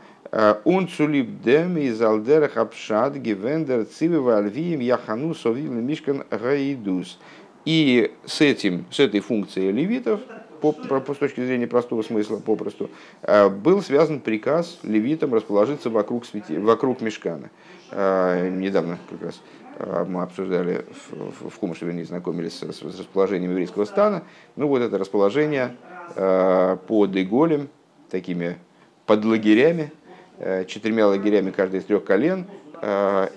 он 0.65 0.85
э, 0.85 0.89
цулип 0.89 1.43
дем 1.43 1.77
из 1.77 2.01
алдерах 2.01 2.57
апшад 2.57 3.17
гивендер 3.17 3.85
цивива 3.85 4.39
альвием 4.39 4.81
яхану 4.81 5.35
совил 5.35 5.73
Мишкан 5.73 6.25
Гаидус. 6.31 7.19
И 7.65 8.13
с 8.25 8.41
этим, 8.41 8.87
с 8.91 9.01
этой 9.01 9.21
функцией 9.21 9.73
левитов, 9.73 10.21
по, 10.61 10.73
с 10.73 11.19
точки 11.19 11.45
зрения 11.45 11.67
простого 11.67 12.03
смысла, 12.03 12.39
попросту, 12.39 12.91
э, 13.23 13.49
был 13.49 13.83
связан 13.83 14.21
приказ 14.21 14.79
левитам 14.83 15.35
расположиться 15.35 15.91
вокруг, 15.91 16.25
свети, 16.25 16.57
вокруг 16.57 17.01
Мешкана. 17.01 17.51
Недавно 17.91 18.99
как 19.09 19.23
раз 19.23 19.41
мы 19.79 20.23
обсуждали 20.23 20.85
в, 21.11 21.51
в 21.51 21.59
Хумыше, 21.59 21.85
вернее, 21.85 22.05
знакомились 22.05 22.59
с, 22.59 22.73
с 22.73 22.83
расположением 22.83 23.53
еврейского 23.53 23.85
стана. 23.85 24.25
Ну 24.57 24.67
вот 24.67 24.83
это 24.83 24.99
расположение 24.99 25.77
э, 26.17 26.77
под 26.87 27.17
Иголем, 27.17 27.69
такими 28.11 28.59
под 29.07 29.25
лагерями, 29.25 29.93
э, 30.39 30.65
четырьмя 30.65 31.07
лагерями 31.07 31.51
каждый 31.51 31.81
из 31.81 31.85
трех 31.85 32.05
колен, 32.05 32.47
э, 32.81 33.29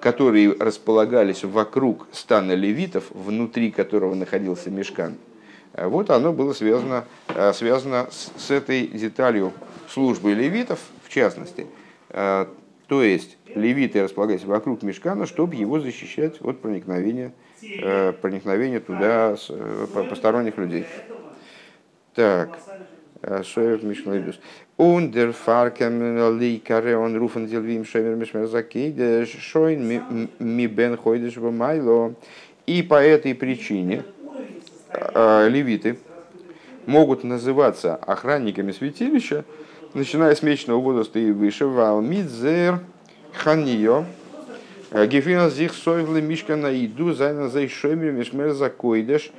которые 0.00 0.52
располагались 0.52 1.42
вокруг 1.44 2.06
стана 2.12 2.52
левитов, 2.52 3.04
внутри 3.10 3.70
которого 3.70 4.14
находился 4.14 4.70
мешкан. 4.70 5.16
Вот 5.76 6.10
оно 6.10 6.32
было 6.32 6.52
связано, 6.52 7.04
связано 7.52 8.06
с, 8.10 8.30
с 8.36 8.50
этой 8.50 8.86
деталью 8.86 9.52
службы 9.88 10.34
левитов, 10.34 10.78
в 11.02 11.08
частности. 11.08 11.66
То 12.86 13.02
есть 13.02 13.38
левиты 13.54 14.02
располагались 14.02 14.44
вокруг 14.44 14.82
мешкана, 14.82 15.26
чтобы 15.26 15.54
его 15.54 15.80
защищать 15.80 16.40
от 16.42 16.60
проникновения, 16.60 17.32
э, 17.62 18.12
проникновения 18.12 18.80
туда 18.80 19.36
с, 19.36 19.46
э, 19.48 19.86
посторонних 20.08 20.58
людей. 20.58 20.84
Так. 22.14 22.58
Э, 23.22 23.42
Шоев 23.42 23.82
Мишмайдус. 23.82 24.38
Ундер 24.76 25.32
фаркем 25.32 26.38
лейкаре 26.38 26.96
он 26.96 27.16
руфен 27.16 27.46
дельвим 27.46 27.86
шемер 27.86 28.16
мишмер 28.16 28.46
закейде 28.48 29.24
шойн 29.24 30.28
ми 30.38 30.66
бен 30.66 30.96
хойдеш 30.96 31.36
майло. 31.36 32.14
И 32.66 32.82
по 32.82 32.94
этой 32.94 33.34
причине 33.34 34.04
левиты 34.92 35.98
могут 36.86 37.24
называться 37.24 37.94
охранниками 37.94 38.72
святилища, 38.72 39.44
начиная 39.94 40.34
с 40.34 40.42
месячного 40.42 40.80
возраста 40.80 41.18
и 41.18 41.30
выше, 41.30 41.66
валмидзер 41.66 42.80
ханио, 43.32 44.04
Гефинал 44.92 45.50
зих 45.50 45.74
сойвлы 45.74 46.22
мишка 46.22 46.54
на 46.54 46.68
еду, 46.68 47.12
зайна 47.14 47.48
за 47.48 47.66
ишоймер 47.66 48.12
мишмер 48.12 48.52
за 48.52 48.70
койдеш, 48.70 49.32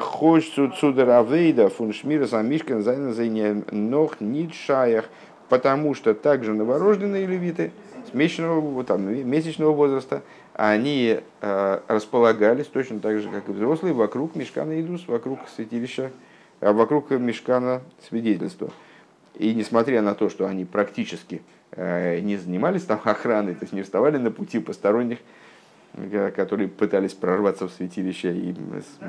хочется 0.00 0.70
цудеравейда 0.78 1.70
фун 1.70 1.94
шмира 1.94 2.26
за 2.26 2.42
мишка, 2.42 2.82
зайна 2.82 3.14
за 3.14 3.24
ног 3.72 4.20
нит 4.20 4.52
шаях, 4.54 5.06
потому 5.48 5.94
что 5.94 6.12
также 6.12 6.52
новорожденные 6.52 7.26
левиты 7.26 7.72
месячного, 8.12 8.84
там, 8.84 9.02
месячного 9.26 9.72
возраста, 9.72 10.22
они 10.52 11.20
э, 11.40 11.80
располагались 11.88 12.66
точно 12.66 13.00
так 13.00 13.20
же, 13.20 13.28
как 13.30 13.48
и 13.48 13.52
взрослые, 13.52 13.94
вокруг 13.94 14.34
мешкана 14.34 14.78
идус, 14.80 15.06
вокруг 15.06 15.38
святилища, 15.54 16.10
а 16.60 16.72
вокруг 16.72 17.10
мешкана 17.10 17.80
свидетельства. 18.06 18.70
И 19.34 19.54
несмотря 19.54 20.02
на 20.02 20.14
то, 20.14 20.28
что 20.28 20.46
они 20.46 20.64
практически 20.64 21.42
э, 21.72 22.20
не 22.20 22.36
занимались 22.36 22.84
там 22.84 23.00
охраной, 23.04 23.54
то 23.54 23.62
есть 23.62 23.72
не 23.72 23.82
вставали 23.82 24.16
на 24.18 24.30
пути 24.30 24.58
посторонних, 24.58 25.18
э, 25.94 26.30
которые 26.34 26.68
пытались 26.68 27.14
прорваться 27.14 27.68
в 27.68 27.72
святилище 27.72 28.34
и 28.34 28.54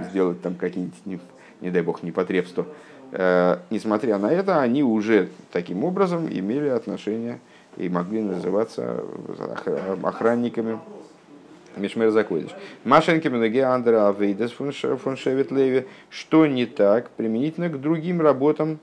сделать 0.09 0.41
там 0.41 0.55
какие-нибудь, 0.55 1.21
не, 1.61 1.69
дай 1.69 1.81
бог, 1.81 2.03
непотребства, 2.03 2.65
э, 3.11 3.57
несмотря 3.69 4.17
на 4.17 4.31
это, 4.31 4.61
они 4.61 4.83
уже 4.83 5.29
таким 5.51 5.83
образом 5.83 6.27
имели 6.27 6.67
отношение 6.67 7.39
и 7.77 7.89
могли 7.89 8.21
называться 8.21 9.03
охранниками 10.03 10.79
Мишмер 11.77 12.11
Закодиш. 12.11 12.51
Машенки 12.83 13.27
Менеге 13.27 13.63
Андра 13.63 14.09
Авейдес 14.09 14.51
фон 14.51 15.17
Шевет 15.17 15.51
Леви. 15.51 15.87
Что 16.09 16.45
не 16.45 16.65
так 16.65 17.09
применительно 17.11 17.69
к 17.69 17.79
другим 17.79 18.21
работам 18.21 18.79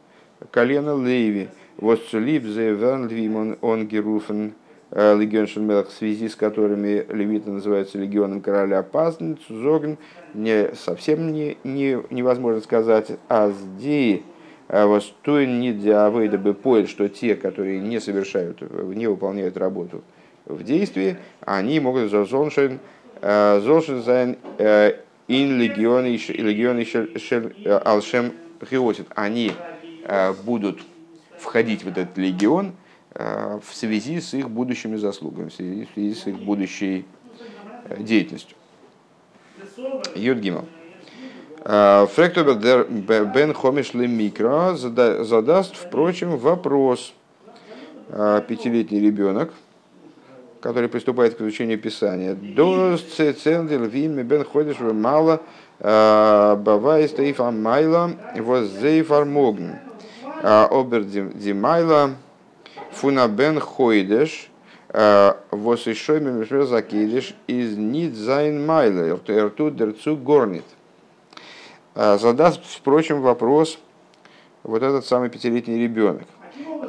колена 0.50 0.96
Леви. 0.96 1.48
Вот 1.76 2.00
Либ 2.12 2.44
Зевен 2.44 3.08
Львим 3.08 3.56
он 3.60 3.86
Геруфен 3.86 4.54
э, 4.90 5.16
легион 5.16 5.46
Шельмелах, 5.46 5.88
в 5.88 5.92
связи 5.92 6.28
с 6.28 6.34
которыми 6.34 7.06
левиты 7.12 7.50
называются 7.50 7.98
легионом 7.98 8.40
короля 8.40 8.82
Пазн, 8.82 9.34
Цузогн, 9.46 9.96
не, 10.34 10.74
совсем 10.74 11.32
не, 11.32 11.56
не, 11.64 11.98
невозможно 12.10 12.60
сказать, 12.60 13.12
а 13.28 13.50
здесь 13.50 14.22
Востоин 14.68 15.60
не 15.60 15.72
диавейда 15.72 16.36
бы 16.36 16.52
поэль, 16.52 16.88
что 16.88 17.08
те, 17.08 17.36
которые 17.36 17.80
не 17.80 18.00
совершают, 18.00 18.60
не 18.60 19.06
выполняют 19.06 19.56
работу 19.56 20.02
в 20.44 20.62
действии, 20.62 21.16
они 21.40 21.80
могут 21.80 22.10
золшен 22.10 22.78
золшен 23.22 24.02
зайн 24.02 24.36
ин 25.28 25.58
легионы 25.58 26.08
легионы 26.08 26.86
алшем 27.84 28.32
хиосит. 28.68 29.06
Они 29.14 29.52
будут 30.44 30.80
входить 31.38 31.84
в 31.84 31.88
этот 31.88 32.16
легион 32.18 32.72
в 33.14 33.62
связи 33.72 34.20
с 34.20 34.34
их 34.34 34.48
будущими 34.50 34.96
заслугами, 34.96 35.48
в 35.48 35.54
связи, 35.54 35.86
в 35.90 35.94
связи 35.94 36.14
с 36.14 36.26
их 36.26 36.38
будущей 36.38 37.04
деятельностью. 37.98 38.56
Юд 40.14 40.38
Гимал. 40.38 40.64
Фректобер 41.64 42.86
бен 42.88 43.52
хомиш 43.54 43.94
микро 43.94 44.74
задаст, 44.74 45.76
впрочем, 45.76 46.36
вопрос. 46.36 47.12
Пятилетний 48.08 49.00
ребенок, 49.00 49.52
который 50.62 50.88
приступает 50.88 51.34
к 51.34 51.40
изучению 51.42 51.78
Писания. 51.78 52.34
До 52.34 52.96
цендел 52.96 53.84
вин 53.84 54.22
бен 54.22 54.44
ходишь 54.44 54.78
в 54.78 54.94
мало 54.94 55.42
бавай 55.78 57.06
стоиф 57.08 57.40
амайла 57.40 58.12
воз 58.36 58.66
зейфар 58.68 59.26
могн. 59.26 59.76
Обер 60.42 61.04
димайла 61.04 62.10
фуна 62.92 63.28
бен 63.28 63.60
хойдеш 63.60 64.50
воз 64.88 65.86
еще 65.86 66.20
мимешвер 66.20 66.64
закидиш 66.64 67.34
из 67.46 67.76
нит 67.76 68.14
зайн 68.14 68.64
майла. 68.64 69.18
Эрту 69.26 69.70
дерцу 69.70 70.16
горнит. 70.16 70.64
Задаст, 71.94 72.60
впрочем, 72.64 73.20
вопрос 73.20 73.78
вот 74.62 74.82
этот 74.82 75.04
самый 75.04 75.30
пятилетний 75.30 75.82
ребенок. 75.82 76.26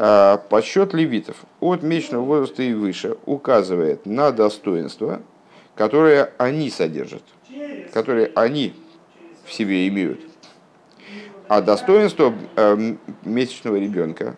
А, 0.02 0.38
подсчет 0.38 0.94
левитов 0.94 1.36
от 1.60 1.84
месячного 1.84 2.24
возраста 2.24 2.64
и 2.64 2.74
выше 2.74 3.18
указывает 3.26 4.06
на 4.06 4.32
достоинство, 4.32 5.22
которое 5.76 6.32
они 6.38 6.70
содержат, 6.70 7.24
которые 7.92 8.32
они 8.36 8.74
в 9.46 9.52
себе 9.52 9.88
имеют. 9.88 10.22
А 11.50 11.62
достоинство 11.62 12.34
э, 12.56 12.96
месячного 13.24 13.78
ребенка, 13.78 14.36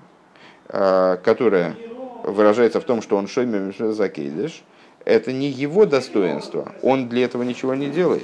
э, 0.70 1.18
которое 1.22 1.76
выражается 2.24 2.80
в 2.80 2.86
том, 2.86 3.02
что 3.02 3.18
он 3.18 3.28
шоймер 3.28 3.76
закейдыш, 3.92 4.64
это 5.04 5.34
не 5.34 5.50
его 5.50 5.86
достоинство, 5.86 6.72
он 6.82 7.10
для 7.10 7.26
этого 7.26 7.44
ничего 7.44 7.76
не 7.76 7.88
делает. 7.88 8.24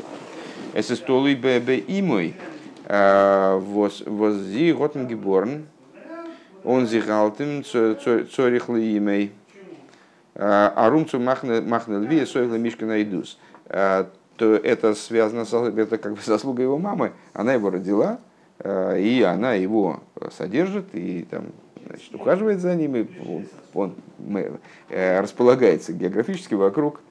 Es 0.73 0.89
ist 0.89 1.05
toли 1.05 1.35
бебе 1.35 1.83
имой, 1.85 2.35
воззи 4.05 4.71
геборн, 5.05 5.67
он 6.63 6.87
зихалтим 6.87 7.65
цорих 7.65 8.69
имей, 8.69 9.33
арумцу 10.33 11.19
махнел 11.19 12.01
ви, 12.03 12.25
сойгла 12.25 12.55
мишка 12.55 12.85
найдус. 12.85 13.37
То 13.67 14.55
это 14.55 14.93
связано 14.93 15.45
с 15.45 15.53
это 15.53 15.97
как 15.97 16.13
бы 16.13 16.19
заслуга 16.25 16.61
его 16.61 16.77
мамы. 16.77 17.11
Она 17.33 17.53
его 17.53 17.71
родила, 17.71 18.19
и 18.63 19.23
она 19.27 19.53
его 19.53 20.01
содержит, 20.31 20.93
и 20.93 21.27
там 21.29 21.47
значит, 21.85 22.13
ухаживает 22.15 22.59
за 22.59 22.75
ним, 22.75 22.95
и 22.95 23.05
он, 23.75 23.95
он 24.25 24.59
располагается 24.89 25.93
географически 25.93 26.55
вокруг 26.55 27.01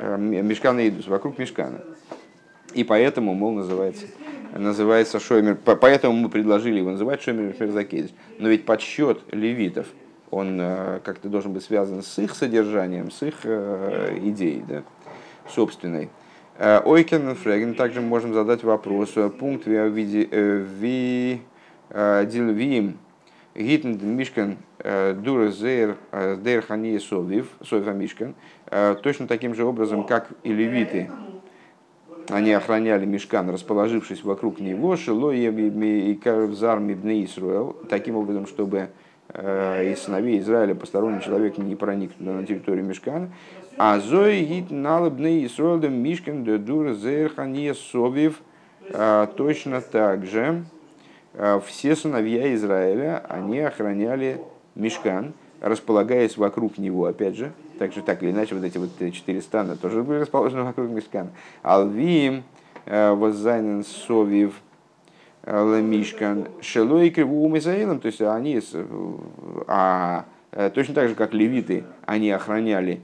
Мешкана 0.00 0.88
Идус, 0.88 1.06
вокруг 1.06 1.38
Мешкана. 1.38 1.82
И 2.74 2.82
поэтому, 2.82 3.34
мол, 3.34 3.52
называется 3.52 4.06
называется 4.58 5.20
Шоймер, 5.20 5.56
поэтому 5.56 6.14
мы 6.14 6.28
предложили 6.28 6.78
его 6.78 6.90
называть 6.90 7.22
Шоймер 7.22 7.52
Ферзакейдиш. 7.52 8.10
Но 8.38 8.48
ведь 8.48 8.64
подсчет 8.64 9.20
левитов, 9.32 9.86
он 10.30 10.58
э, 10.60 11.00
как-то 11.04 11.28
должен 11.28 11.52
быть 11.52 11.64
связан 11.64 12.02
с 12.02 12.18
их 12.18 12.34
содержанием, 12.34 13.10
с 13.10 13.22
их 13.22 13.40
э, 13.44 14.18
идеей 14.22 14.64
да, 14.68 14.82
собственной. 15.48 16.10
Э, 16.58 16.80
Ойкен 16.84 17.34
Фреген 17.34 17.74
также 17.74 18.00
можем 18.00 18.32
задать 18.32 18.64
вопрос. 18.64 19.14
Пункт 19.38 19.66
в 19.66 19.88
виде 19.88 20.28
ви 20.80 21.40
дилвим 21.90 22.98
гитн 23.54 23.94
мишкан 24.02 24.56
дура 25.22 25.50
зейр 25.50 25.96
дейр 26.38 26.62
хани 26.62 26.98
совив 26.98 27.48
совив 27.62 27.94
мишкан 27.94 28.34
точно 29.02 29.26
таким 29.26 29.54
же 29.54 29.64
образом 29.64 30.04
как 30.04 30.30
и 30.42 30.52
левиты. 30.52 31.10
Они 32.28 32.52
охраняли 32.52 33.04
мешкан, 33.06 33.48
расположившись 33.50 34.24
вокруг 34.24 34.58
него, 34.58 34.96
Шило 34.96 35.30
и 35.30 36.14
Карвзар 36.14 36.80
Мибне 36.80 37.24
Исруэл, 37.24 37.76
таким 37.88 38.16
образом, 38.16 38.46
чтобы 38.46 38.78
э, 38.78 38.88
из 39.34 40.02
сыновей 40.02 40.38
Израиля 40.38 40.74
посторонний 40.74 41.20
человек 41.20 41.58
не 41.58 41.74
проник 41.74 42.12
на 42.18 42.44
территорию 42.46 42.84
мешкана. 42.84 43.30
А 43.78 43.98
Зои 44.00 44.42
гит 44.42 44.70
налыбны 44.70 45.44
Исруэлем 45.44 45.92
мишкан 46.02 46.44
де 46.44 46.56
дур 46.56 46.94
зерханье 46.94 47.74
совив 47.74 48.40
э, 48.88 49.26
точно 49.36 49.82
так 49.82 50.24
же 50.24 50.64
э, 51.34 51.60
все 51.66 51.94
сыновья 51.94 52.54
Израиля, 52.54 53.22
они 53.28 53.58
охраняли 53.58 54.40
мешкан, 54.74 55.34
располагаясь 55.60 56.38
вокруг 56.38 56.78
него, 56.78 57.04
опять 57.04 57.36
же, 57.36 57.52
также 57.78 58.00
так 58.00 58.22
или 58.22 58.30
иначе 58.30 58.54
вот 58.54 58.64
эти 58.64 58.78
вот 58.78 58.90
четыре 59.12 59.42
стана 59.42 59.76
тоже 59.76 60.02
были 60.02 60.20
расположены 60.20 60.62
вокруг 60.62 60.88
Мишкана. 60.88 61.28
Алвим, 61.62 62.44
э, 62.86 63.12
Возайнен, 63.12 63.84
Совив, 63.84 64.54
э, 64.54 64.65
Ламишкан, 65.46 66.48
Шелой, 66.60 67.10
Криву, 67.10 67.56
Израилем, 67.56 68.00
то 68.00 68.06
есть 68.06 68.20
они, 68.20 68.60
а, 69.68 70.24
э, 70.50 70.70
точно 70.70 70.94
так 70.94 71.08
же, 71.08 71.14
как 71.14 71.32
левиты, 71.32 71.84
они 72.04 72.30
охраняли 72.30 73.00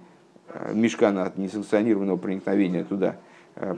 Мишкана 0.73 1.25
от 1.25 1.39
несанкционированного 1.39 2.17
проникновения 2.17 2.85
туда 2.85 3.17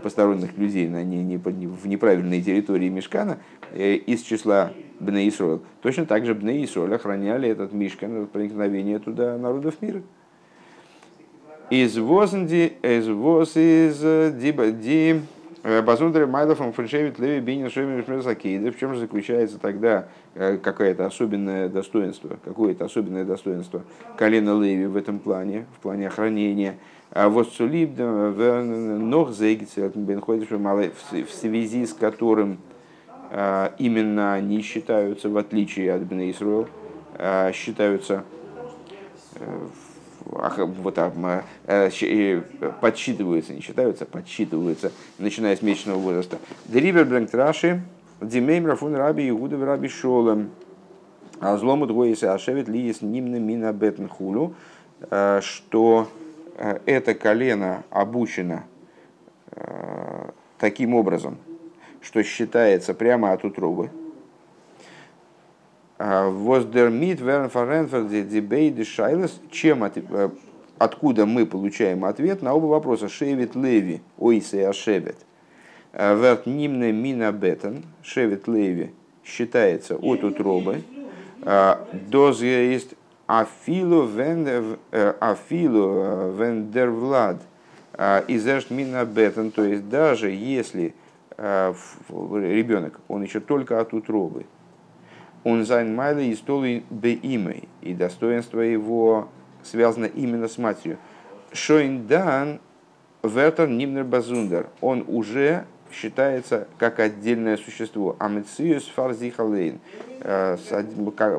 посторонних 0.03 0.57
людей 0.57 0.89
на 0.89 1.03
не, 1.05 1.23
не, 1.23 1.37
в 1.37 1.87
неправильной 1.87 2.41
территории 2.43 2.89
Мишкана 2.89 3.39
из 3.75 4.23
числа 4.23 4.73
Бней 5.01 5.29
Исроил. 5.29 5.63
Точно 5.83 6.07
так 6.07 6.25
же 6.27 6.35
Бней 6.35 6.65
Исроил 6.65 6.93
охраняли 6.95 7.49
этот 7.49 7.73
Мишкан 7.73 8.25
от 8.25 8.31
проникновения 8.31 8.99
туда 8.99 9.37
народов 9.37 9.83
мира. 9.83 10.03
Из 11.71 11.97
возенди, 11.99 12.75
из 12.83 13.09
воз 13.09 13.57
из 13.57 14.01
ди 14.35 14.53
ди 14.53 15.21
базундре 15.65 16.27
майлофом 16.27 16.75
фаншевит 16.75 17.19
леви 17.19 17.41
бинин 17.41 17.71
шемер 17.71 18.05
В 18.05 18.79
чем 18.79 18.93
же 18.93 19.01
заключается 19.01 19.59
тогда 19.59 20.09
э, 20.35 20.59
какое-то 20.59 21.07
особенное 21.07 21.71
достоинство, 21.71 22.37
какое-то 22.45 22.85
особенное 22.85 23.25
достоинство 23.25 23.83
колена 24.19 24.61
Леви 24.61 24.85
в 24.85 24.97
этом 24.97 25.19
плане, 25.19 25.65
в 25.79 25.81
плане 25.81 26.09
охранения. 26.09 26.77
В 27.15 27.39
в 31.25 31.31
связи 31.33 31.87
с 31.87 31.95
которым 31.95 32.59
э, 33.31 33.71
именно 33.79 34.35
они 34.35 34.61
считаются, 34.61 35.31
в 35.31 35.37
отличие 35.39 35.95
от 35.95 36.03
Бен 36.03 36.31
Исруэл, 36.31 36.69
э, 37.17 37.53
считаются 37.53 38.25
вот, 40.25 40.99
э, 40.99 42.43
подсчитываются, 42.81 43.53
не 43.53 43.61
считаются, 43.61 44.07
подсчитываются, 44.07 44.91
начиная 45.19 45.57
с 45.57 45.63
месячного 45.63 45.99
возраста. 45.99 46.39
Дерибер 46.67 47.05
Бленктраши, 47.05 47.83
Димеймер 48.21 48.77
фун 48.77 48.95
Раби 48.95 49.29
Игуда 49.29 49.63
Раби 49.65 49.89
Шолем, 49.89 50.51
а 51.41 51.57
злому 51.57 51.87
двоесе 51.87 52.29
ашевит 52.29 52.69
ли 52.69 52.81
есть 52.81 53.03
нимна 53.03 53.37
мина 53.37 53.73
бетн 53.73 54.07
хулю, 54.07 54.55
что 55.41 56.09
это 56.57 57.15
колено 57.15 57.83
обучено 57.91 58.65
таким 60.59 60.95
образом, 60.95 61.37
что 62.01 62.23
считается 62.23 62.95
прямо 62.95 63.33
от 63.33 63.45
утробы, 63.45 63.91
Воздермит 65.99 67.21
Дебейди 68.29 68.83
Шайлес, 68.83 69.41
чем 69.51 69.85
э, 69.85 70.31
откуда 70.77 71.25
мы 71.25 71.47
получаем 71.47 72.05
ответ 72.05 72.43
на 72.43 72.53
оба 72.53 72.67
вопроса. 72.67 73.09
Шевит 73.09 73.55
Леви, 73.55 74.03
Ойсе 74.19 74.69
Ашевет. 74.69 75.19
Э, 75.93 76.17
Верт 76.17 76.47
Нимне 76.47 76.91
Мина 76.91 77.31
Бетен, 77.31 77.85
Шевит 78.03 78.49
Леви 78.49 78.93
считается 79.25 79.95
от 79.95 80.25
утробы. 80.25 80.83
Э, 81.43 81.77
דאס 82.11 82.43
איז 82.43 82.97
אפילו 83.29 84.03
ווען 86.37 86.74
דער 86.74 87.03
וולד 87.03 87.41
איז 88.27 88.43
ערשט 88.43 88.71
מן 88.71 89.05
הבטן, 89.05 89.53
то 89.53 89.63
есть 89.63 89.89
даже 89.89 90.31
если 90.31 90.95
ребенок, 91.39 93.01
он 93.09 93.23
еще 93.23 93.41
только 93.41 93.81
от 93.81 93.95
утробы, 93.95 94.45
он 95.45 95.65
זיין 95.65 95.95
מעלה 95.95 96.31
איז 96.31 96.35
תלוי 96.35 96.83
באמו, 96.91 97.69
и 97.83 97.95
достоинство 97.95 98.61
его 98.61 99.29
связано 99.63 100.07
именно 100.07 100.49
с 100.49 100.59
матерью. 100.59 100.99
שוין 101.53 102.20
דאן 102.20 102.61
ווערט 103.23 103.56
ער 103.56 103.69
נמנה 103.69 104.05
באזונדער, 104.05 104.69
он 104.81 105.05
уже 105.07 105.67
считается 105.93 106.67
как 106.79 106.99
отдельное 106.99 107.57
существо. 107.57 108.17
א 108.19 108.27
מציאות 108.28 108.89
פאר 108.89 109.10
זיך 109.10 109.37
אליין. 109.37 109.79
Э, 110.21 110.57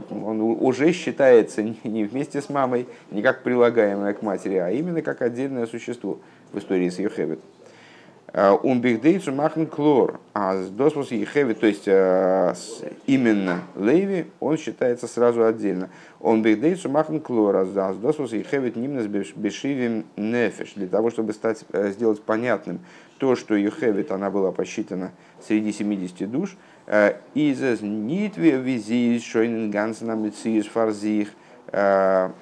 он 0.09 0.41
уже 0.41 0.91
считается 0.93 1.63
не 1.83 2.05
вместе 2.05 2.41
с 2.41 2.49
мамой, 2.49 2.87
не 3.11 3.21
как 3.21 3.43
прилагаемое 3.43 4.13
к 4.13 4.21
матери, 4.21 4.55
а 4.55 4.71
именно 4.71 5.01
как 5.01 5.21
отдельное 5.21 5.67
существо 5.67 6.19
в 6.53 6.57
истории 6.57 6.89
с 6.89 6.99
Йохевет. 6.99 7.39
Умбихдейцу 8.35 9.31
махн 9.31 9.65
клор, 9.65 10.19
а 10.33 10.57
с 10.57 10.67
досвос 10.67 11.11
ехеви, 11.11 11.53
то 11.53 11.67
есть 11.67 11.87
э, 11.87 12.53
именно 13.07 13.61
Леви, 13.77 14.29
он 14.41 14.57
считается 14.57 15.07
сразу 15.07 15.45
отдельно. 15.45 15.89
Он 16.19 16.41
бихдейцу 16.41 16.89
махн 16.89 17.19
клор, 17.19 17.55
а 17.55 17.63
с 17.63 17.95
досвос 17.95 18.33
ехеви 18.33 18.73
нимнес 18.75 19.07
бешивим 19.07 20.03
нефеш, 20.17 20.73
для 20.73 20.87
того, 20.87 21.11
чтобы 21.11 21.31
стать, 21.31 21.63
э, 21.71 21.91
сделать 21.91 22.21
понятным 22.21 22.81
то, 23.19 23.37
что 23.37 23.55
Ехевит, 23.55 24.11
она 24.11 24.29
была 24.29 24.51
посчитана 24.51 25.13
среди 25.39 25.71
70 25.71 26.29
душ, 26.29 26.57
э, 26.87 27.13
из 27.35 27.81
нитве 27.81 28.57
визи 28.57 29.17
шойнен 29.17 29.71
гансена 29.71 30.11
мециис 30.11 30.67
фарзих. 30.67 31.29
Так, 31.71 32.33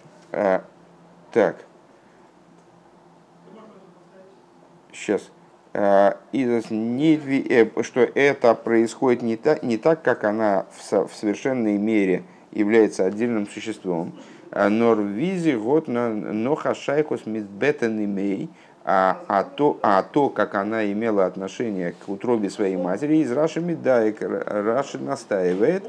сейчас. 4.91 5.32
Э, 5.73 6.13
э, 6.31 7.65
что 7.81 8.01
это 8.01 8.53
происходит 8.53 9.23
не 9.23 9.37
так, 9.37 9.63
не 9.63 9.77
так, 9.77 10.03
как 10.03 10.23
она 10.23 10.67
в 10.71 11.09
совершенной 11.15 11.79
мере 11.79 12.23
является 12.51 13.05
отдельным 13.05 13.47
существом. 13.47 14.13
Э, 14.51 14.69
Норвизи 14.69 15.55
год 15.55 15.87
нохашайкус 15.87 17.25
мидбетен 17.25 18.49
а, 18.85 19.23
а, 19.29 19.43
то, 19.45 19.79
а 19.81 20.03
то, 20.03 20.29
как 20.29 20.55
она 20.55 20.91
имела 20.91 21.25
отношение 21.25 21.93
к 21.93 22.09
утробе 22.09 22.49
своей 22.49 22.75
матери, 22.75 23.15
из 23.15 23.31
Раши 23.31 23.61
Медаек, 23.61 24.17
Раши 24.21 24.99
настаивает, 24.99 25.85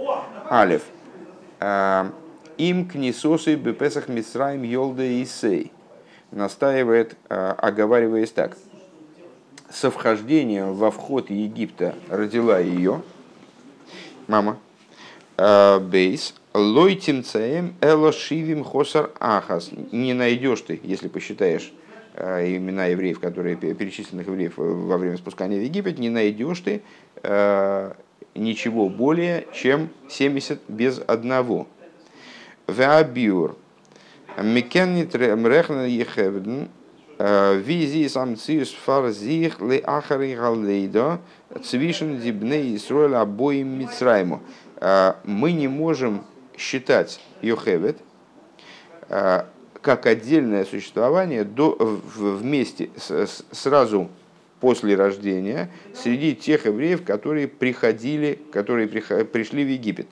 Алев, 0.48 0.82
им 2.56 2.88
книсосы 2.88 3.56
бепесах 3.56 4.06
мисраим 4.06 4.62
йолда 4.62 5.20
исей, 5.24 5.72
настаивает, 6.30 7.16
оговариваясь 7.28 8.30
так– 8.30 8.56
со 9.70 9.90
вхождением 9.90 10.74
во 10.74 10.90
вход 10.90 11.30
Египта 11.30 11.94
родила 12.08 12.58
ее, 12.58 13.02
мама, 14.26 14.58
э, 15.36 15.78
Бейс, 15.80 16.34
Лойтим 16.54 17.24
цаем 17.24 17.74
элошивим 17.80 18.62
хосар 18.62 19.10
ахас. 19.18 19.70
Не 19.90 20.14
найдешь 20.14 20.60
ты, 20.60 20.78
если 20.84 21.08
посчитаешь 21.08 21.72
э, 22.14 22.56
имена 22.56 22.86
евреев, 22.86 23.18
которые 23.18 23.56
перечисленных 23.56 24.28
евреев 24.28 24.52
во 24.56 24.96
время 24.96 25.16
спускания 25.16 25.58
в 25.58 25.62
Египет, 25.64 25.98
не 25.98 26.10
найдешь 26.10 26.60
ты 26.60 26.82
э, 27.24 27.92
ничего 28.36 28.88
более, 28.88 29.48
чем 29.52 29.88
70 30.08 30.60
без 30.68 31.00
одного. 31.04 31.66
Веабиур. 32.68 33.56
Мекеннит 34.40 35.14
мрехна 35.14 35.86
ехевден 35.86 36.68
Визи 37.18 38.08
самциус 38.08 38.72
фарзих 38.72 39.60
ли 39.60 39.80
ахари 39.84 40.34
галейдо 40.34 41.20
цвишен 41.62 42.18
дибне 42.18 42.74
Исруэль 42.74 43.14
обоим 43.14 43.78
Мицрайму. 43.78 44.42
Мы 45.24 45.52
не 45.52 45.68
можем 45.68 46.24
считать 46.56 47.20
Йохевет 47.40 47.98
как 49.08 50.06
отдельное 50.06 50.64
существование 50.64 51.44
до, 51.44 51.76
вместе 51.78 52.90
сразу 53.52 54.08
после 54.60 54.96
рождения 54.96 55.70
среди 55.94 56.34
тех 56.34 56.64
евреев, 56.64 57.04
которые 57.04 57.48
приходили, 57.48 58.40
которые 58.50 58.88
пришли 58.88 59.62
в 59.64 59.68
Египет. 59.68 60.08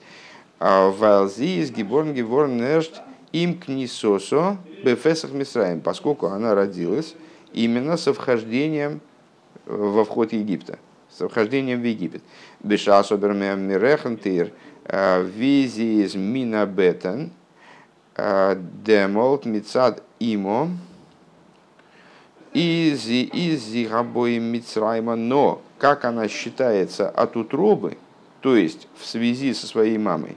Валзис, 0.61 1.71
Гиборн, 1.71 2.13
Гиборн, 2.13 2.59
Нершт, 2.59 3.01
им 3.33 3.59
книсосо 3.59 4.59
бефесах 4.83 5.33
Мисраем, 5.33 5.81
поскольку 5.81 6.27
она 6.27 6.55
родилась 6.55 7.15
именно 7.53 7.97
со 7.97 8.13
вхождением 8.13 9.01
э, 9.67 9.75
во 9.75 10.05
вход 10.05 10.33
Египта, 10.33 10.79
со 11.11 11.29
вхождением 11.29 11.81
в 11.81 11.85
Египет. 11.85 12.23
Беша 12.61 13.03
собермем 13.05 13.61
мирехантир 13.61 14.53
э, 14.85 15.25
из 15.25 16.15
минабетен 16.15 17.33
э, 18.17 18.57
демолт 18.85 19.45
мицад 19.45 20.03
имо 20.19 20.71
изи 22.53 23.29
изи 23.33 23.87
габоим 23.87 24.45
мицрайма, 24.45 25.17
но 25.17 25.63
как 25.79 26.05
она 26.05 26.29
считается 26.29 27.09
от 27.09 27.37
утробы, 27.37 27.97
то 28.41 28.57
есть 28.57 28.89
в 28.97 29.07
связи 29.07 29.55
со 29.55 29.67
своей 29.67 29.99
мамой, 29.99 30.37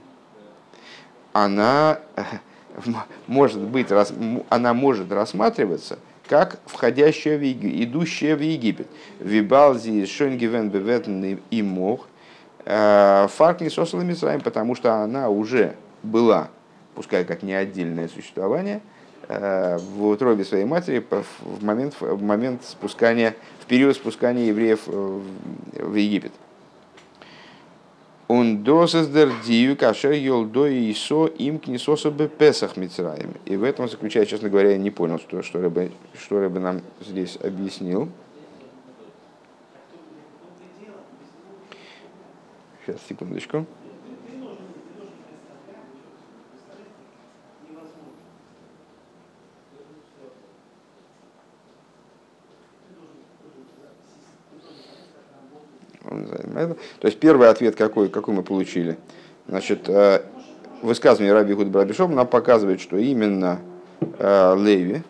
она 1.33 1.99
может 3.27 3.61
быть, 3.61 3.87
она 4.49 4.73
может 4.73 5.11
рассматриваться 5.11 5.97
как 6.27 6.59
входящая 6.65 7.37
в 7.37 7.41
Египет, 7.41 7.81
идущая 7.83 8.35
в 8.35 8.41
Египет. 8.41 8.87
Вибалзи 9.19 10.05
Шонгивен 10.05 10.69
Беветн 10.69 11.37
и 11.49 11.61
Мох 11.61 12.07
э, 12.65 13.27
Фаркни 13.29 13.69
Сосала 13.69 14.01
Мисраим, 14.01 14.41
потому 14.41 14.75
что 14.75 14.93
она 14.95 15.29
уже 15.29 15.75
была, 16.03 16.49
пускай 16.95 17.25
как 17.25 17.43
не 17.43 17.53
отдельное 17.53 18.07
существование, 18.07 18.81
э, 19.27 19.77
в 19.77 20.07
утробе 20.07 20.45
своей 20.45 20.65
матери 20.65 21.05
в 21.09 21.63
момент, 21.63 21.95
в 21.99 22.21
момент 22.21 22.63
спускания, 22.63 23.35
в 23.61 23.65
период 23.65 23.95
спускания 23.95 24.45
евреев 24.45 24.81
э, 24.87 25.19
в 25.73 25.95
Египет. 25.95 26.31
Он 28.27 28.63
досездер 28.63 29.31
дию 29.45 29.77
кашер 29.77 30.13
йолдо 30.13 30.65
и 30.65 30.91
исо 30.91 31.27
им 31.27 31.59
книсоса 31.59 32.09
бы 32.09 32.27
песах 32.27 32.75
мицраем. 32.75 33.35
И 33.45 33.55
в 33.55 33.63
этом 33.63 33.87
заключается, 33.87 34.31
честно 34.31 34.49
говоря, 34.49 34.71
я 34.71 34.77
не 34.77 34.89
понял, 34.89 35.19
что, 35.19 35.43
что, 35.43 35.61
Рэбе, 35.61 35.91
что 36.19 36.39
Рэбе 36.39 36.59
нам 36.59 36.81
здесь 37.01 37.37
объяснил. 37.41 38.09
Сейчас, 42.83 42.97
секундочку. 43.07 43.65
То 56.05 57.07
есть 57.07 57.19
первый 57.19 57.49
ответ 57.49 57.75
какой, 57.75 58.09
какой 58.09 58.33
мы 58.33 58.43
получили? 58.43 58.97
Значит, 59.47 59.87
э, 59.89 60.21
высказывание 60.81 61.33
Раби 61.33 61.53
Гуд 61.53 61.67
Брабишов 61.67 62.09
нам 62.11 62.27
показывает, 62.27 62.81
что 62.81 62.97
именно 62.97 63.59
э, 63.99 64.55
Леви, 64.57 65.03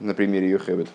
на 0.00 0.14
примере 0.14 0.50
Йохевет, 0.50 0.88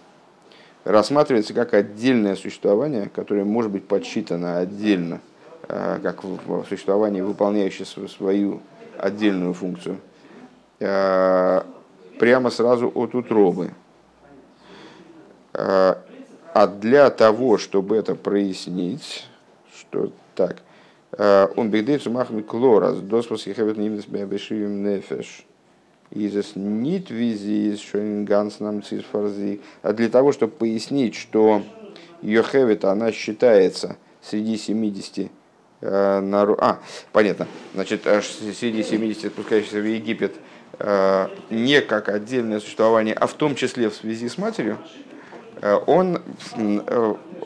рассматривается 0.83 1.53
как 1.53 1.73
отдельное 1.73 2.35
существование, 2.35 3.09
которое 3.13 3.43
может 3.43 3.71
быть 3.71 3.87
подсчитано 3.87 4.57
отдельно, 4.57 5.21
э, 5.67 5.99
как 6.01 6.23
в 6.23 6.65
существовании, 6.65 7.21
выполняющее 7.21 7.85
свою 7.85 8.61
отдельную 8.97 9.53
функцию. 9.53 9.97
прямо 12.19 12.49
сразу 12.51 12.91
от 12.93 13.15
утробы. 13.15 13.71
А 16.53 16.67
для 16.67 17.09
того, 17.09 17.57
чтобы 17.57 17.95
это 17.95 18.15
прояснить, 18.15 19.25
что 19.73 20.11
так, 20.35 20.61
он 21.55 21.69
бигдейцу 21.69 22.11
махми 22.11 22.41
клорас, 22.41 22.97
доспас 22.97 23.43
хевет 23.43 23.77
нимдес 23.77 24.05
бешивим 24.05 24.83
нефеш, 24.83 25.45
изес 26.11 26.55
нит 26.55 27.09
визи 27.09 27.77
ганс 28.23 28.59
нам 28.59 28.83
цисфарзи. 28.83 29.61
А 29.81 29.93
для 29.93 30.09
того, 30.09 30.31
чтобы 30.31 30.53
пояснить, 30.53 31.15
что 31.15 31.63
Йохевит, 32.21 32.85
она 32.85 33.11
считается 33.11 33.97
среди 34.21 34.57
70 34.57 35.31
э, 35.81 36.19
народ... 36.19 36.59
А, 36.61 36.79
понятно. 37.11 37.47
Значит, 37.73 38.03
среди 38.03 38.83
70 38.83 39.31
спускающихся 39.31 39.79
в 39.79 39.85
Египет 39.85 40.35
э, 40.79 41.27
не 41.49 41.81
как 41.81 42.09
отдельное 42.09 42.59
существование, 42.59 43.15
а 43.15 43.25
в 43.27 43.33
том 43.33 43.55
числе 43.55 43.89
в 43.89 43.95
связи 43.95 44.29
с 44.29 44.37
матерью, 44.37 44.77
э, 44.77 45.20
он 45.61 46.21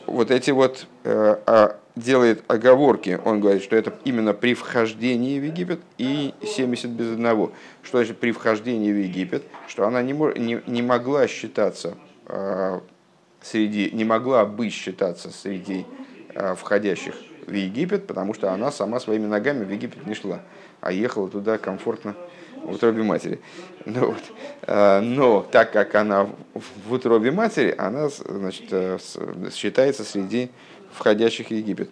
вот 0.06 0.30
эти 0.30 0.50
вот 0.50 0.86
а, 1.04 1.76
делает 1.96 2.44
оговорки, 2.48 3.20
он 3.24 3.40
говорит, 3.40 3.62
что 3.62 3.76
это 3.76 3.92
именно 4.04 4.32
при 4.32 4.54
вхождении 4.54 5.38
в 5.38 5.44
Египет 5.44 5.80
и 5.98 6.34
70 6.42 6.90
без 6.90 7.12
одного. 7.12 7.52
Что 7.82 7.98
значит 7.98 8.18
при 8.18 8.32
вхождении 8.32 8.92
в 8.92 8.96
Египет? 8.96 9.42
Что 9.68 9.86
она 9.86 10.02
не, 10.02 10.12
не, 10.12 10.62
не 10.66 10.82
могла 10.82 11.26
считаться 11.26 11.96
среди, 13.42 13.90
не 13.92 14.04
могла 14.04 14.44
бы 14.44 14.68
считаться 14.70 15.30
среди 15.30 15.86
входящих 16.56 17.14
в 17.46 17.52
Египет, 17.52 18.06
потому 18.06 18.34
что 18.34 18.52
она 18.52 18.70
сама 18.70 19.00
своими 19.00 19.26
ногами 19.26 19.64
в 19.64 19.70
Египет 19.70 20.06
не 20.06 20.14
шла, 20.14 20.40
а 20.80 20.92
ехала 20.92 21.28
туда 21.28 21.58
комфортно 21.58 22.14
в 22.62 22.72
утробе 22.72 23.02
матери. 23.02 23.40
Ну, 23.86 24.06
вот. 24.06 24.22
А, 24.62 25.00
но 25.00 25.46
так 25.50 25.72
как 25.72 25.94
она 25.94 26.28
в 26.54 26.92
утробе 26.92 27.30
матери, 27.30 27.72
она 27.78 28.08
значит, 28.08 28.66
э, 28.72 28.98
считается 29.54 30.02
среди 30.02 30.50
входящих 30.92 31.48
в 31.48 31.50
Египет. 31.52 31.88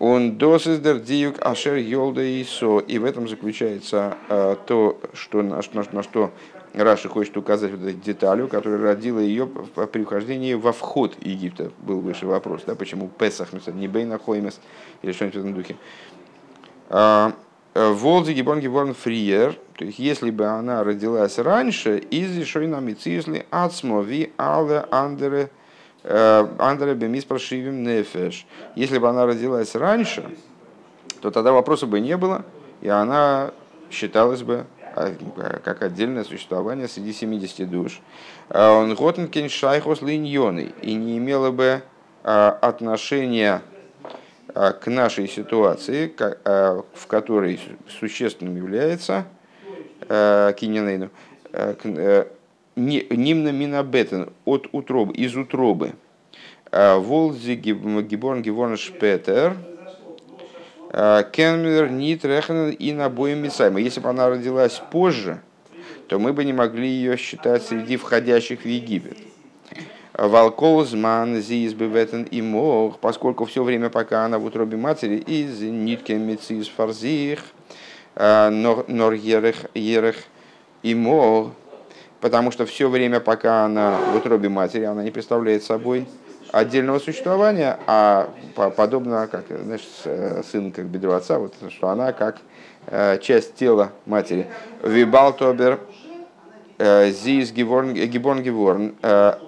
Он 0.00 0.36
досиздер 0.36 0.98
диюк 0.98 1.36
ашер 1.40 1.76
йолда 1.76 2.42
исо. 2.42 2.80
И 2.80 2.98
в 2.98 3.04
этом 3.04 3.28
заключается 3.28 4.16
а, 4.28 4.56
то, 4.56 5.00
что, 5.12 5.42
на, 5.42 5.60
на, 5.72 5.84
на 5.92 6.02
что 6.02 6.32
Раши 6.74 7.08
хочет 7.08 7.36
указать 7.36 7.70
вот 7.70 7.88
эту 7.88 7.96
деталью, 8.00 8.48
которая 8.48 8.82
родила 8.82 9.20
ее 9.20 9.46
при 9.46 10.02
вхождении 10.02 10.54
во 10.54 10.72
вход 10.72 11.14
Египта. 11.20 11.70
Был 11.78 12.00
выше 12.00 12.26
вопрос, 12.26 12.62
да, 12.66 12.74
почему 12.74 13.08
Песах, 13.08 13.50
не 13.68 13.86
Бейна 13.86 14.18
Хоймес 14.18 14.58
или 15.02 15.12
что-нибудь 15.12 15.36
в 15.36 15.38
этом 15.38 15.54
духе. 15.54 15.76
Э, 17.74 17.90
Волзи 17.90 18.34
Гибон 18.34 18.60
Гибон 18.60 18.94
Фриер, 18.94 19.58
то 19.76 19.84
есть 19.84 19.98
если 19.98 20.30
бы 20.30 20.46
она 20.46 20.84
родилась 20.84 21.38
раньше, 21.38 21.98
из 21.98 22.46
Шойна 22.46 22.78
Мицизли 22.78 23.46
Ацмови 23.50 24.32
Але 24.38 24.86
Андере 24.92 25.50
э, 26.04 26.46
Андере 26.60 26.94
Бемис 26.94 27.24
Прошивим 27.24 27.82
Нефеш. 27.82 28.46
Если 28.76 28.98
бы 28.98 29.08
она 29.08 29.26
родилась 29.26 29.74
раньше, 29.74 30.24
то 31.20 31.32
тогда 31.32 31.50
вопроса 31.50 31.86
бы 31.86 31.98
не 31.98 32.16
было, 32.16 32.44
и 32.80 32.88
она 32.88 33.50
считалась 33.90 34.44
бы 34.44 34.66
а, 34.94 35.12
как 35.64 35.82
отдельное 35.82 36.22
существование 36.22 36.86
среди 36.86 37.12
70 37.12 37.68
душ. 37.68 38.00
А 38.50 38.70
он 38.70 38.94
готенкен 38.94 39.48
шайхос 39.48 40.00
линьоны 40.00 40.72
и 40.80 40.94
не 40.94 41.18
имело 41.18 41.50
бы 41.50 41.82
отношения 42.22 43.62
к 44.52 44.86
нашей 44.86 45.28
ситуации, 45.28 46.12
в 46.44 47.06
которой 47.06 47.58
существенным 47.88 48.56
является 48.56 49.24
киненейну, 50.00 51.10
э, 51.52 52.24
нимна 52.76 53.52
минабетен 53.52 54.32
от 54.44 54.68
утробы, 54.72 55.14
из 55.14 55.36
утробы. 55.36 55.92
Волзи 56.70 57.54
гиборн 57.54 58.42
гиборн 58.42 58.76
шпетер– 58.76 59.56
Кенмер, 61.32 61.90
Нит, 61.90 62.24
Реханен 62.24 62.70
и 62.70 62.92
Набоем 62.92 63.42
Мисайма. 63.42 63.80
Если 63.80 63.98
бы 63.98 64.10
она 64.10 64.28
родилась 64.28 64.80
позже, 64.92 65.40
то 66.06 66.20
мы 66.20 66.32
бы 66.32 66.44
не 66.44 66.52
могли 66.52 66.86
ее 66.86 67.16
считать 67.16 67.64
среди 67.64 67.96
входящих 67.96 68.60
в 68.60 68.68
Египет. 68.68 69.18
Волколзман, 70.16 71.40
Зизбеветен 71.40 72.22
и 72.22 72.40
Мох, 72.40 72.98
поскольку 73.00 73.44
все 73.46 73.64
время, 73.64 73.90
пока 73.90 74.24
она 74.24 74.38
в 74.38 74.44
утробе 74.44 74.76
матери, 74.76 75.16
из 75.16 75.60
Нитке 75.60 76.14
Мецис 76.14 76.68
Фарзих, 76.68 77.40
э, 78.14 78.48
Нор 78.50 79.12
Ерех 79.12 80.16
и 80.82 80.94
Мох, 80.94 81.50
потому 82.20 82.52
что 82.52 82.64
все 82.64 82.88
время, 82.88 83.18
пока 83.18 83.64
она 83.64 83.98
в 84.12 84.16
утробе 84.16 84.48
матери, 84.48 84.84
она 84.84 85.02
не 85.02 85.10
представляет 85.10 85.64
собой 85.64 86.06
отдельного 86.52 87.00
существования, 87.00 87.80
а 87.88 88.30
подобно, 88.76 89.26
как 89.26 89.46
знаешь, 89.48 89.82
э, 90.04 90.42
сын 90.48 90.70
как 90.70 90.84
бедро 90.84 91.14
отца, 91.14 91.40
вот, 91.40 91.54
что 91.70 91.88
она 91.88 92.12
как 92.12 92.36
э, 92.86 93.18
часть 93.18 93.56
тела 93.56 93.90
матери. 94.06 94.46
Вибалтобер 94.84 95.80
Зис 96.78 97.52
Гиборн 97.52 97.92
Гиборн, 97.94 98.94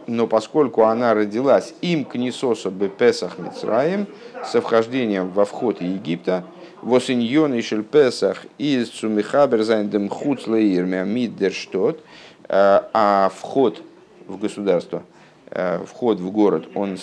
но 0.06 0.26
поскольку 0.26 0.84
она 0.84 1.12
родилась 1.12 1.74
им 1.80 2.04
к 2.04 2.14
Нисосу 2.14 2.70
Песах 2.70 3.38
Мицраем, 3.38 4.06
со 4.44 4.60
вхождением 4.60 5.30
во 5.30 5.44
вход 5.44 5.80
Египта, 5.80 6.44
Восиньон 6.82 7.54
и 7.54 7.62
Песах 7.62 8.46
из 8.58 8.90
Цумихабер 8.90 9.64
Зайндем 9.64 10.08
Хуцлеирмя 10.08 11.02
Миддерштот, 11.02 12.00
а 12.48 13.30
вход 13.34 13.82
в 14.28 14.38
государство– 14.38 15.02
Э, 15.50 15.84
вход 15.86 16.18
в 16.18 16.30
город, 16.32 16.68
он, 16.74 16.98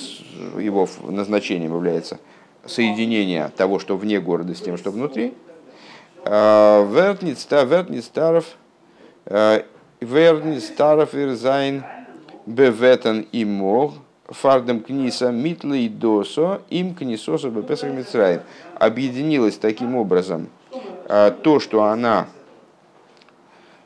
его 0.60 0.88
назначением 1.08 1.74
является 1.74 2.20
соединение 2.66 3.52
того, 3.56 3.80
что 3.80 3.96
вне 3.96 4.20
города, 4.20 4.54
с 4.54 4.60
тем, 4.60 4.78
что 4.78 4.92
внутри. 4.92 5.34
Э, 6.26 6.86
Вертниц 6.86 7.42
Старов, 8.06 8.46
Верниц 10.04 10.66
Старов 10.66 11.16
Ирзайн 11.16 11.84
Беветан 12.46 13.26
и 13.32 13.46
Мог, 13.46 13.94
Фардем 14.28 14.82
Книса 14.82 15.32
Митлей 15.32 15.90
Досо, 15.90 16.62
им 16.70 16.96
Книсоса 16.96 17.50
Бепесах 17.50 17.92
Мицраем. 17.92 18.42
Объединилось 18.76 19.58
таким 19.58 19.96
образом 19.96 20.50
то, 21.08 21.60
что 21.60 21.84
она 21.84 22.28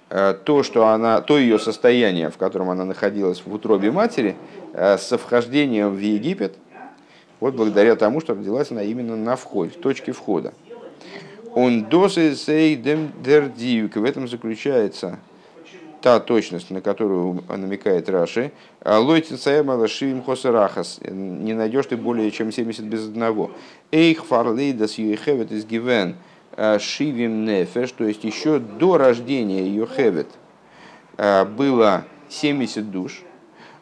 то, 0.09 0.63
что 0.63 0.87
она, 0.87 1.19
то 1.21 1.37
ее 1.37 1.59
состояние, 1.59 2.29
в 2.29 2.37
котором 2.37 2.69
она 2.69 2.85
находилась 2.85 3.43
в 3.45 3.53
утробе 3.53 3.91
матери, 3.91 4.37
э, 4.71 4.97
со 4.97 5.17
вхождением 5.17 5.93
в 5.93 5.99
Египет, 5.99 6.55
вот 7.41 7.55
благодаря 7.55 7.95
тому, 7.97 8.21
что 8.21 8.33
родилась 8.33 8.71
она 8.71 8.83
именно 8.83 9.17
на 9.17 9.35
входе, 9.35 9.71
в 9.71 9.81
точке 9.81 10.13
входа. 10.13 10.53
Он 11.53 11.85
досы 11.85 12.35
сейдем 12.35 13.11
дердивик. 13.21 13.95
В 13.95 14.03
этом 14.03 14.27
заключается 14.27 15.19
та 16.01 16.19
точность, 16.19 16.69
на 16.69 16.81
которую 16.81 17.43
намекает 17.49 18.09
Раши. 18.09 18.51
Лойтин 18.83 19.37
саэмала 19.37 19.87
шивим 19.87 20.23
хосерахас. 20.23 20.99
Не 21.03 21.53
найдешь 21.53 21.87
ты 21.87 21.97
более 21.97 22.31
чем 22.31 22.51
70 22.51 22.85
без 22.85 23.05
одного. 23.07 23.51
Эйх 23.91 24.25
фарлейдас 24.25 24.97
юехевет 24.97 25.51
из 25.51 25.65
гивен. 25.65 26.15
Э, 26.57 26.79
Шивим 26.79 27.45
Нефеш, 27.45 27.91
то 27.91 28.03
есть 28.03 28.23
еще 28.23 28.57
до 28.57 28.97
рождения 28.97 29.67
Йохевет 29.67 30.27
э, 31.17 31.45
было 31.45 32.05
70 32.29 32.89
душ, 32.89 33.21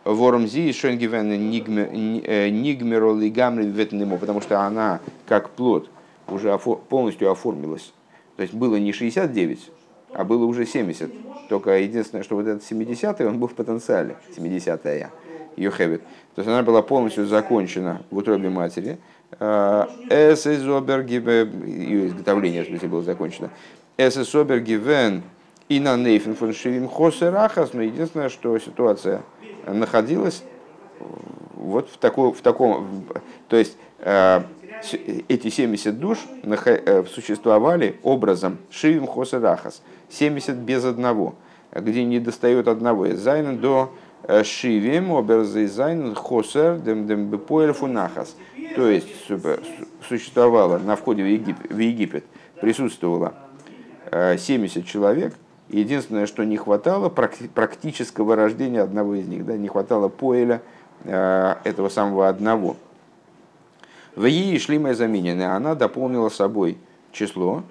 Воромзи 0.04 0.70
и 0.70 0.74
Шонгивен 0.74 1.30
Нигмеро 1.50 3.16
Лигамри 3.16 3.66
Ветнемо, 3.66 4.18
потому 4.18 4.42
что 4.42 4.60
она, 4.60 5.00
как 5.26 5.52
плод, 5.52 5.90
уже 6.28 6.58
полностью 6.58 7.32
оформилась. 7.32 7.94
То 8.36 8.44
есть 8.44 8.54
было 8.54 8.76
не 8.76 8.92
69, 8.92 9.72
а 10.16 10.24
было 10.24 10.46
уже 10.46 10.66
70. 10.66 11.12
Только 11.50 11.78
единственное, 11.78 12.24
что 12.24 12.36
вот 12.36 12.48
этот 12.48 12.64
70-й, 12.64 13.26
он 13.26 13.38
был 13.38 13.50
в 13.50 13.54
потенциале, 13.54 14.16
70-я, 14.36 15.12
Йохевет. 15.58 16.02
То 16.36 16.42
есть 16.42 16.48
она 16.48 16.64
была 16.64 16.82
полностью 16.82 17.26
закончена 17.26 18.02
в 18.12 18.18
утробе 18.18 18.50
матери, 18.50 18.98
Эсэзобергибе, 19.40 21.50
ее 21.66 22.08
изготовление, 22.08 22.64
в 22.64 22.68
смысле, 22.68 22.88
было 22.88 23.02
закончено. 23.02 23.50
Эсэзобергивен 23.98 25.24
и 25.68 25.80
на 25.80 25.98
Нейфен 25.98 26.36
фон 26.36 26.54
Шивим 26.54 26.88
Хосерахас, 26.88 27.74
но 27.74 27.82
единственное, 27.82 28.30
что 28.30 28.58
ситуация 28.60 29.24
находилась 29.68 30.44
вот 31.56 31.90
в, 31.90 31.98
такой, 31.98 32.32
в 32.32 32.42
таком, 32.42 33.06
то 33.50 33.58
есть 33.58 33.76
э, 34.00 34.44
эти 35.28 35.50
70 35.50 36.00
душ 36.00 36.20
э, 36.44 37.04
существовали 37.06 37.98
образом 38.04 38.58
Шивим 38.70 39.08
Хосерахас, 39.08 39.82
70 40.10 40.56
без 40.56 40.86
одного, 40.86 41.36
где 41.72 42.04
не 42.04 42.20
достает 42.20 42.68
одного. 42.68 43.08
Из 43.08 43.20
Зайна 43.20 43.56
до 43.56 43.92
э, 44.24 44.44
Шивим, 44.44 45.16
оберзы 45.16 45.68
Зайн, 45.68 46.16
Хосер, 46.16 46.80
дем 46.80 47.08
дем 47.08 47.30
бепоэль 47.30 47.74
фунахас. 47.74 48.36
То 48.76 48.90
есть 48.90 49.08
существовало 50.08 50.78
на 50.80 50.96
входе 50.96 51.24
в 51.24 51.28
Египет, 51.28 51.72
в 51.72 51.78
Египет 51.78 52.26
присутствовало 52.60 53.34
70 54.12 54.78
э, 54.78 54.82
человек, 54.88 55.34
Единственное, 55.70 56.28
что 56.28 56.44
не 56.44 56.58
хватало 56.58 57.10
практического 57.10 58.36
рождения 58.36 58.82
одного 58.82 59.16
из 59.16 59.28
них, 59.28 59.46
да, 59.46 59.58
не 59.58 59.68
хватало 59.68 60.10
поэля 60.10 60.62
э, 61.04 61.56
этого 61.64 61.90
самого 61.90 62.30
одного. 62.30 62.78
В 64.16 64.26
ей 64.26 64.58
шли 64.60 64.80
моя 64.80 64.96
замененная, 64.96 65.56
она 65.56 65.76
дополнила 65.76 66.30
собой 66.30 66.78
число, 67.12 67.64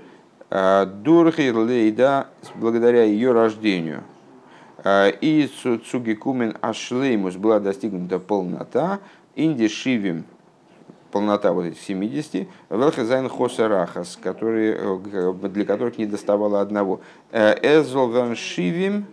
э, 0.50 0.86
Дурхи 0.86 1.50
Лейда, 1.50 2.28
благодаря 2.56 3.04
ее 3.04 3.32
рождению. 3.32 4.02
Э, 4.84 5.10
и 5.10 5.48
Цугикумен 5.90 6.56
Ашлеймус 6.60 7.36
была 7.36 7.60
достигнута 7.60 8.18
полнота, 8.18 9.00
Инди 9.34 9.68
Шивим 9.68 10.24
полнота 11.10 11.52
вот 11.52 11.64
этих 11.64 11.80
70, 11.80 12.46
Велхазайн 12.68 13.28
Хосарахас, 13.30 14.18
которые, 14.22 14.76
э, 14.78 15.32
для 15.48 15.64
которых 15.64 15.96
не 15.96 16.04
доставало 16.04 16.60
одного. 16.60 17.00
Эзолган 17.32 18.36
Шивим, 18.36 19.06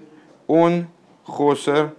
он 0.48 0.88
Хосар 1.24 1.94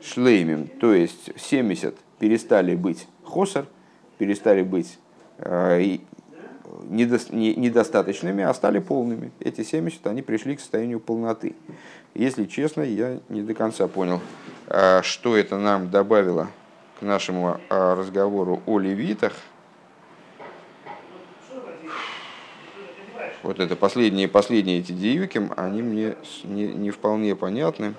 Шлеймим, 0.00 0.68
то 0.68 0.92
есть 0.92 1.30
70 1.36 1.96
перестали 2.20 2.76
быть 2.76 3.08
Хосар, 3.24 3.66
перестали 4.18 4.62
быть 4.62 4.98
э, 5.38 5.98
недостаточными, 6.88 8.44
а 8.44 8.52
стали 8.54 8.78
полными. 8.78 9.32
Эти 9.40 9.62
70, 9.62 10.06
они 10.06 10.22
пришли 10.22 10.56
к 10.56 10.60
состоянию 10.60 11.00
полноты. 11.00 11.54
Если 12.14 12.44
честно, 12.44 12.82
я 12.82 13.20
не 13.28 13.42
до 13.42 13.54
конца 13.54 13.88
понял, 13.88 14.20
что 15.02 15.36
это 15.36 15.58
нам 15.58 15.90
добавило 15.90 16.48
к 16.98 17.02
нашему 17.02 17.60
а, 17.68 17.94
разговору 17.94 18.62
о 18.66 18.78
левитах. 18.78 19.34
Вот 23.42 23.60
это 23.60 23.76
последние, 23.76 24.28
последние 24.28 24.80
эти 24.80 24.92
диюки, 24.92 25.48
они 25.56 25.82
мне 25.82 26.16
не, 26.44 26.66
не 26.68 26.90
вполне 26.90 27.36
понятны. 27.36 27.94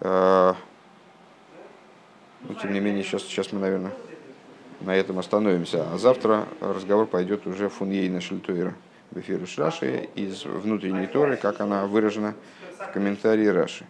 Но, 0.00 0.54
тем 2.62 2.72
не 2.72 2.80
менее, 2.80 3.02
сейчас, 3.02 3.22
сейчас 3.22 3.52
мы, 3.52 3.60
наверное, 3.60 3.92
на 4.80 4.94
этом 4.94 5.18
остановимся. 5.18 5.86
А 5.92 5.98
завтра 5.98 6.46
разговор 6.60 7.06
пойдет 7.06 7.46
уже 7.46 7.68
фуньейна 7.68 8.20
Шильтуира 8.20 8.74
в 9.10 9.18
эфире 9.20 9.46
Раши 9.56 10.08
из 10.14 10.44
внутренней 10.44 11.06
Торы, 11.06 11.36
как 11.36 11.60
она 11.60 11.86
выражена 11.86 12.34
в 12.78 12.92
комментарии 12.92 13.46
Раши. 13.46 13.86